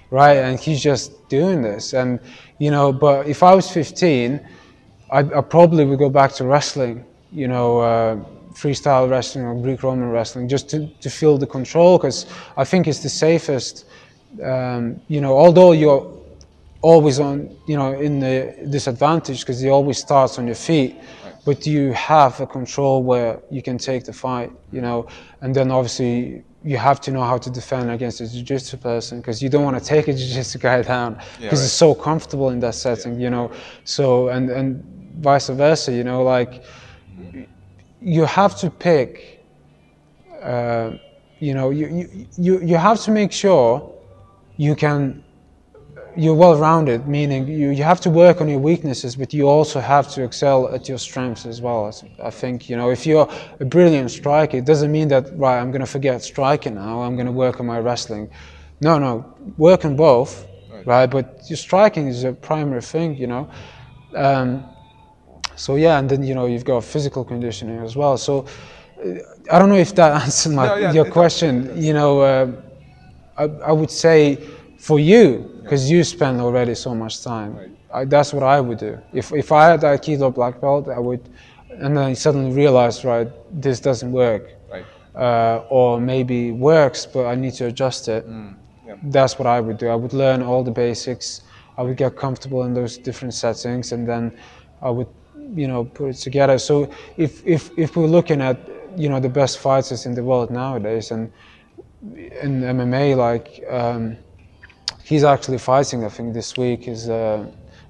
right? 0.10 0.38
And 0.38 0.58
he's 0.58 0.82
just 0.82 1.28
doing 1.28 1.62
this. 1.62 1.94
And, 1.94 2.20
you 2.58 2.72
know, 2.72 2.94
but 2.94 3.28
if 3.28 3.44
I 3.44 3.54
was 3.54 3.70
15, 3.70 4.40
I, 5.12 5.20
I 5.20 5.42
probably 5.42 5.86
would 5.86 6.00
go 6.00 6.10
back 6.10 6.32
to 6.34 6.46
wrestling, 6.46 7.06
you 7.32 7.48
know, 7.48 7.80
uh, 7.80 8.16
freestyle 8.54 9.10
wrestling 9.10 9.46
or 9.46 9.56
Greco-Roman 9.56 10.10
wrestling, 10.10 10.48
just 10.48 10.70
to, 10.70 10.88
to 10.88 11.10
feel 11.10 11.38
the 11.38 11.48
control, 11.48 11.98
because 11.98 12.26
I 12.58 12.64
think 12.64 12.88
it's 12.88 13.00
the 13.00 13.10
safest. 13.10 13.86
Um, 14.44 15.02
you 15.08 15.22
know, 15.22 15.38
although 15.38 15.72
you're 15.72 16.06
always 16.82 17.20
on, 17.20 17.56
you 17.68 17.76
know, 17.76 17.94
in 17.94 18.20
the 18.20 18.56
disadvantage 18.70 19.42
because 19.42 19.60
he 19.60 19.70
always 19.70 19.98
starts 19.98 20.38
on 20.38 20.46
your 20.46 20.56
feet, 20.56 20.96
but 21.46 21.66
you 21.66 21.92
have 21.94 22.40
a 22.40 22.48
control 22.48 23.04
where 23.04 23.40
you 23.50 23.62
can 23.62 23.78
take 23.78 24.06
the 24.06 24.14
fight, 24.14 24.52
you 24.72 24.82
know, 24.82 25.08
and 25.42 25.56
then 25.56 25.72
obviously 25.72 26.44
you 26.64 26.78
have 26.78 27.00
to 27.02 27.12
know 27.12 27.24
how 27.24 27.38
to 27.38 27.50
defend 27.50 27.90
against 27.90 28.20
a 28.22 28.28
jiu-jitsu 28.30 28.78
person 28.78 29.20
because 29.20 29.42
you 29.42 29.50
don't 29.50 29.64
want 29.64 29.78
to 29.82 29.84
take 29.84 30.08
a 30.10 30.14
jiu-jitsu 30.14 30.60
guy 30.60 30.82
down 30.82 31.14
because 31.14 31.40
yeah, 31.40 31.46
right. 31.46 31.52
he's 31.52 31.72
so 31.72 31.96
comfortable 31.96 32.50
in 32.50 32.60
that 32.60 32.76
setting, 32.76 33.14
yeah. 33.14 33.22
you 33.22 33.30
know. 33.30 33.52
So 33.86 34.28
and 34.30 34.50
and 34.50 34.99
vice 35.20 35.50
versa, 35.50 35.92
you 35.92 36.04
know, 36.04 36.24
like 36.24 36.64
you 38.02 38.26
have 38.26 38.58
to 38.60 38.70
pick. 38.70 39.44
Uh, 40.42 40.92
you 41.40 41.54
know, 41.54 41.70
you, 41.70 41.88
you 41.88 42.28
you 42.38 42.60
you 42.62 42.78
have 42.78 43.00
to 43.02 43.12
make 43.12 43.32
sure 43.32 43.94
you 44.58 44.76
can 44.76 45.24
you're 46.16 46.36
well-rounded, 46.36 47.08
meaning 47.08 47.48
you, 47.48 47.70
you 47.70 47.84
have 47.84 48.02
to 48.02 48.10
work 48.10 48.42
on 48.42 48.50
your 48.50 48.60
weaknesses, 48.60 49.16
but 49.16 49.34
you 49.34 49.48
also 49.48 49.80
have 49.80 50.10
to 50.12 50.24
excel 50.24 50.68
at 50.74 50.90
your 50.90 50.98
strengths 50.98 51.46
as 51.46 51.62
well. 51.62 51.94
I 52.22 52.30
think, 52.30 52.70
you 52.70 52.76
know, 52.76 52.90
if 52.90 53.06
you're 53.06 53.30
a 53.60 53.66
brilliant 53.66 54.12
striker, 54.12 54.58
it 54.58 54.66
doesn't 54.66 54.92
mean 54.92 55.08
that, 55.10 55.26
right, 55.38 55.60
I'm 55.60 55.72
going 55.72 55.82
to 55.82 55.88
forget 55.88 56.22
striking 56.22 56.76
now, 56.76 57.02
I'm 57.02 57.16
going 57.16 57.28
to 57.28 57.32
work 57.32 57.60
on 57.60 57.68
my 57.68 57.80
wrestling. 57.80 58.30
No, 58.82 58.98
no, 58.98 59.34
work 59.58 59.86
on 59.86 59.96
both, 59.96 60.46
right? 60.72 60.88
right? 60.88 61.06
But 61.06 61.42
your 61.48 61.58
striking 61.58 62.08
is 62.08 62.24
a 62.24 62.34
primary 62.34 62.82
thing, 62.82 63.16
you 63.16 63.28
know. 63.28 63.50
Um, 64.16 64.66
so 65.60 65.76
yeah, 65.76 66.00
and 66.00 66.10
then, 66.10 66.24
you 66.24 66.34
know, 66.34 66.46
you've 66.46 66.64
got 66.64 66.86
physical 66.86 67.26
conditioning 67.26 67.80
as 67.80 67.98
well. 67.98 68.18
So 68.18 68.46
uh, 69.04 69.16
I 69.52 69.60
don't 69.60 69.68
know 69.68 69.76
if 69.76 69.94
that 69.96 70.22
answers 70.24 70.54
my, 70.54 70.68
no, 70.68 70.76
yeah, 70.78 70.94
your 70.94 71.12
question. 71.12 71.54
You 71.76 71.94
know, 71.94 72.22
uh, 72.22 72.52
I, 73.38 73.44
I 73.44 73.72
would 73.74 73.92
say 73.92 74.38
for 74.78 75.00
you, 75.00 75.60
because 75.62 75.92
you 75.92 76.06
spend 76.06 76.40
already 76.40 76.76
so 76.76 76.96
much 76.96 77.22
time. 77.24 77.58
Right. 77.58 77.70
I, 77.94 78.06
that's 78.06 78.34
what 78.34 78.44
I 78.44 78.62
would 78.62 78.78
do. 78.78 78.98
If 79.12 79.34
if 79.34 79.52
I 79.52 79.66
had 79.72 79.82
Aikido 79.82 80.34
black 80.34 80.62
belt, 80.62 80.88
I 80.88 81.00
would, 81.00 81.28
and 81.70 81.98
then 81.98 82.04
I 82.12 82.14
suddenly 82.14 82.52
realized, 82.56 83.04
right, 83.04 83.28
this 83.62 83.82
doesn't 83.82 84.12
work, 84.12 84.44
right. 84.72 84.86
uh, 85.14 85.66
or 85.70 86.00
maybe 86.00 86.52
works, 86.52 87.06
but 87.06 87.26
I 87.26 87.36
need 87.36 87.54
to 87.56 87.66
adjust 87.66 88.08
it. 88.08 88.26
Mm. 88.30 88.56
Yeah. 88.88 88.96
That's 89.04 89.38
what 89.38 89.48
I 89.48 89.60
would 89.60 89.78
do. 89.78 89.88
I 89.90 89.96
would 89.96 90.14
learn 90.14 90.42
all 90.42 90.64
the 90.64 90.72
basics. 90.72 91.42
I 91.78 91.82
would 91.84 91.98
get 91.98 92.16
comfortable 92.16 92.64
in 92.64 92.74
those 92.74 92.98
different 92.98 93.34
settings, 93.34 93.92
and 93.92 94.08
then 94.08 94.32
I 94.82 94.90
would, 94.90 95.08
you 95.56 95.68
know, 95.68 95.84
put 95.86 96.10
it 96.10 96.14
together. 96.16 96.58
So 96.58 96.90
if 97.18 97.46
if 97.46 97.72
if 97.78 97.96
we're 97.96 98.08
looking 98.08 98.42
at, 98.42 98.58
you 98.98 99.10
know, 99.10 99.20
the 99.20 99.30
best 99.30 99.60
fighters 99.60 100.06
in 100.06 100.14
the 100.16 100.24
world 100.24 100.50
nowadays, 100.52 101.12
and 101.12 101.32
in 102.42 102.62
MMA, 102.62 103.16
like. 103.16 103.64
Um, 103.70 104.18
he's 105.04 105.24
actually 105.24 105.58
fighting, 105.58 106.06
I 106.06 106.10
think, 106.10 106.36
this 106.36 106.56
week 106.56 106.88
is 106.88 107.10
uh, 107.10 107.44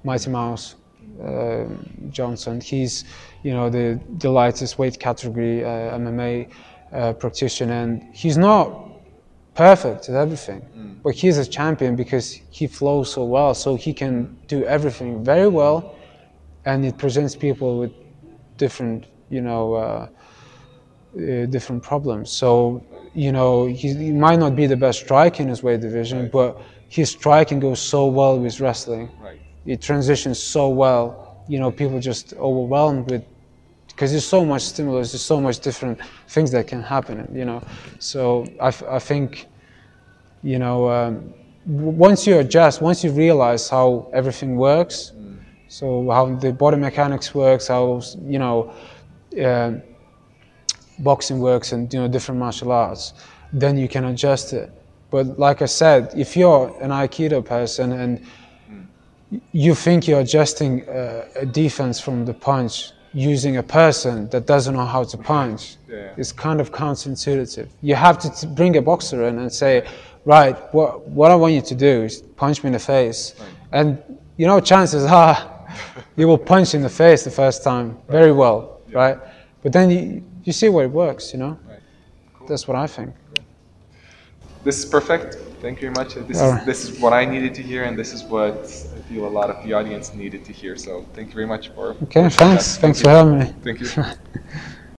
Mighty 0.04 0.30
Mouse 0.30 0.76
uh, 1.22 1.64
Johnson. 2.08 2.62
He's, 2.62 3.04
you 3.42 3.52
know, 3.52 3.68
the, 3.68 4.00
the 4.18 4.30
lightest 4.30 4.78
weight 4.78 4.98
category 4.98 5.62
uh, 5.62 5.98
MMA. 5.98 6.48
uh, 6.92 7.12
practitioner, 7.12 7.74
and 7.74 8.02
he's 8.12 8.36
not 8.36 8.66
perfect 9.54 10.08
at 10.08 10.14
everything, 10.16 10.60
Mm. 10.76 11.02
but 11.04 11.14
he's 11.14 11.38
a 11.38 11.44
champion 11.46 11.94
because 11.94 12.40
he 12.50 12.66
flows 12.66 13.12
so 13.12 13.24
well, 13.24 13.54
so 13.54 13.76
he 13.76 13.92
can 13.92 14.36
do 14.48 14.64
everything 14.64 15.22
very 15.22 15.46
well, 15.48 15.94
and 16.64 16.84
it 16.84 16.96
presents 16.98 17.34
people 17.36 17.78
with 17.78 17.92
different, 18.56 19.06
you 19.30 19.40
know, 19.40 19.74
uh, 19.74 20.08
uh, 21.16 21.46
different 21.46 21.82
problems. 21.82 22.30
So, 22.30 22.84
you 23.14 23.32
know, 23.32 23.66
he, 23.66 23.92
he 23.94 24.12
might 24.12 24.38
not 24.38 24.54
be 24.54 24.66
the 24.66 24.76
best 24.76 25.00
striker 25.00 25.42
in 25.42 25.48
his 25.48 25.62
weight 25.62 25.80
division, 25.80 26.22
Right. 26.22 26.32
but 26.32 26.60
his 26.88 27.10
striking 27.10 27.60
goes 27.60 27.80
so 27.80 28.06
well 28.06 28.38
with 28.38 28.60
wrestling 28.60 29.08
Right. 29.22 29.40
it 29.66 29.80
transitions 29.80 30.40
so 30.42 30.68
well. 30.68 31.44
You 31.48 31.58
know, 31.58 31.70
people 31.70 31.98
just 32.00 32.34
overwhelmed 32.34 33.10
with 33.10 33.24
because 33.88 34.12
there's 34.12 34.26
so 34.26 34.44
much 34.46 34.62
stimulus, 34.62 35.12
there's 35.12 35.22
so 35.22 35.40
much 35.40 35.58
different 35.60 36.00
things 36.28 36.50
that 36.52 36.66
can 36.66 36.82
happen. 36.82 37.28
You 37.34 37.44
know, 37.44 37.62
so 37.98 38.46
I, 38.60 38.68
f- 38.68 38.82
I 38.88 38.98
think, 38.98 39.46
you 40.42 40.58
know, 40.58 40.88
um, 40.90 41.34
w- 41.66 41.90
once 41.90 42.26
you 42.26 42.38
adjust, 42.38 42.80
once 42.80 43.04
you 43.04 43.10
realize 43.10 43.68
how 43.68 44.08
everything 44.14 44.56
works, 44.56 45.12
so 45.76 45.86
how 46.16 46.24
the 46.44 46.50
body 46.52 46.76
mechanics 46.88 47.28
works, 47.34 47.64
how 47.74 47.84
you 48.34 48.38
know. 48.44 48.56
um 49.48 49.72
boxing 51.10 51.38
works 51.40 51.72
and 51.72 51.82
you 51.94 51.98
know 52.00 52.08
different 52.08 52.38
martial 52.38 52.70
arts, 52.72 53.14
then 53.62 53.74
you 53.82 53.88
can 53.88 54.04
adjust 54.12 54.52
it. 54.52 54.68
But 55.10 55.38
like 55.38 55.62
I 55.62 55.66
said, 55.82 56.12
if 56.14 56.36
you're 56.36 56.64
an 56.84 56.90
Aikido 56.90 57.42
person 57.42 57.92
and 57.92 58.20
you 59.52 59.74
think 59.74 60.06
you're 60.08 60.20
adjusting 60.20 60.72
uh, 60.88 61.24
a 61.36 61.46
defense 61.46 62.00
from 62.00 62.24
the 62.26 62.34
punch 62.34 62.92
using 63.14 63.56
a 63.56 63.62
person 63.62 64.28
that 64.28 64.46
doesn't 64.46 64.74
know 64.74 64.84
how 64.96 65.04
to 65.04 65.16
punch, 65.16 65.76
Yeah. 65.88 66.20
it's 66.20 66.32
kind 66.32 66.60
of 66.60 66.70
counterintuitive. 66.70 67.68
You 67.82 67.94
have 67.94 68.18
to 68.18 68.28
t- 68.30 68.46
bring 68.46 68.76
a 68.76 68.82
boxer 68.82 69.26
in 69.28 69.38
and 69.38 69.50
say, 69.52 69.86
right, 70.24 70.56
what, 70.74 71.08
what 71.08 71.30
I 71.30 71.34
want 71.34 71.54
you 71.54 71.62
to 71.62 71.74
do 71.74 72.02
is 72.04 72.22
punch 72.36 72.62
me 72.62 72.68
in 72.68 72.72
the 72.74 72.78
face. 72.94 73.34
And 73.72 73.98
you 74.36 74.46
know, 74.46 74.60
chances 74.60 75.04
are 75.04 75.36
you 76.16 76.26
will 76.26 76.38
punch 76.38 76.74
in 76.74 76.82
the 76.82 76.88
face 76.88 77.24
the 77.24 77.30
first 77.30 77.62
time 77.62 77.96
very 78.08 78.32
well, 78.32 78.80
right? 78.92 79.18
But 79.62 79.72
then 79.72 79.90
you, 79.90 80.24
you 80.44 80.52
see 80.52 80.68
where 80.68 80.84
it 80.84 80.90
works, 80.90 81.32
you 81.32 81.38
know? 81.38 81.58
Right. 81.68 81.80
Cool. 82.34 82.46
That's 82.48 82.66
what 82.66 82.76
I 82.76 82.86
think. 82.86 83.14
This 84.64 84.78
is 84.78 84.84
perfect. 84.84 85.36
Thank 85.62 85.80
you 85.82 85.90
very 85.90 85.94
much. 85.94 86.14
This 86.26 86.40
All 86.40 86.48
is 86.48 86.54
right. 86.54 86.66
this 86.66 86.84
is 86.84 86.98
what 87.00 87.12
I 87.12 87.24
needed 87.24 87.54
to 87.54 87.62
hear, 87.62 87.84
and 87.84 87.98
this 87.98 88.12
is 88.12 88.24
what 88.24 88.54
I 88.54 89.00
feel 89.08 89.26
a 89.26 89.28
lot 89.28 89.50
of 89.50 89.62
the 89.64 89.72
audience 89.74 90.14
needed 90.14 90.44
to 90.46 90.52
hear. 90.52 90.76
So 90.76 91.06
thank 91.14 91.28
you 91.28 91.34
very 91.34 91.46
much 91.46 91.68
for. 91.70 91.90
Okay, 92.04 92.24
for 92.24 92.30
thanks. 92.30 92.76
that. 92.76 92.80
Thanks 92.80 93.02
Thank 93.02 93.04
for 93.04 93.10
having 93.10 93.38
me. 93.38 93.46
you. 93.46 93.52
Thank 93.64 93.80
you. 93.80 94.44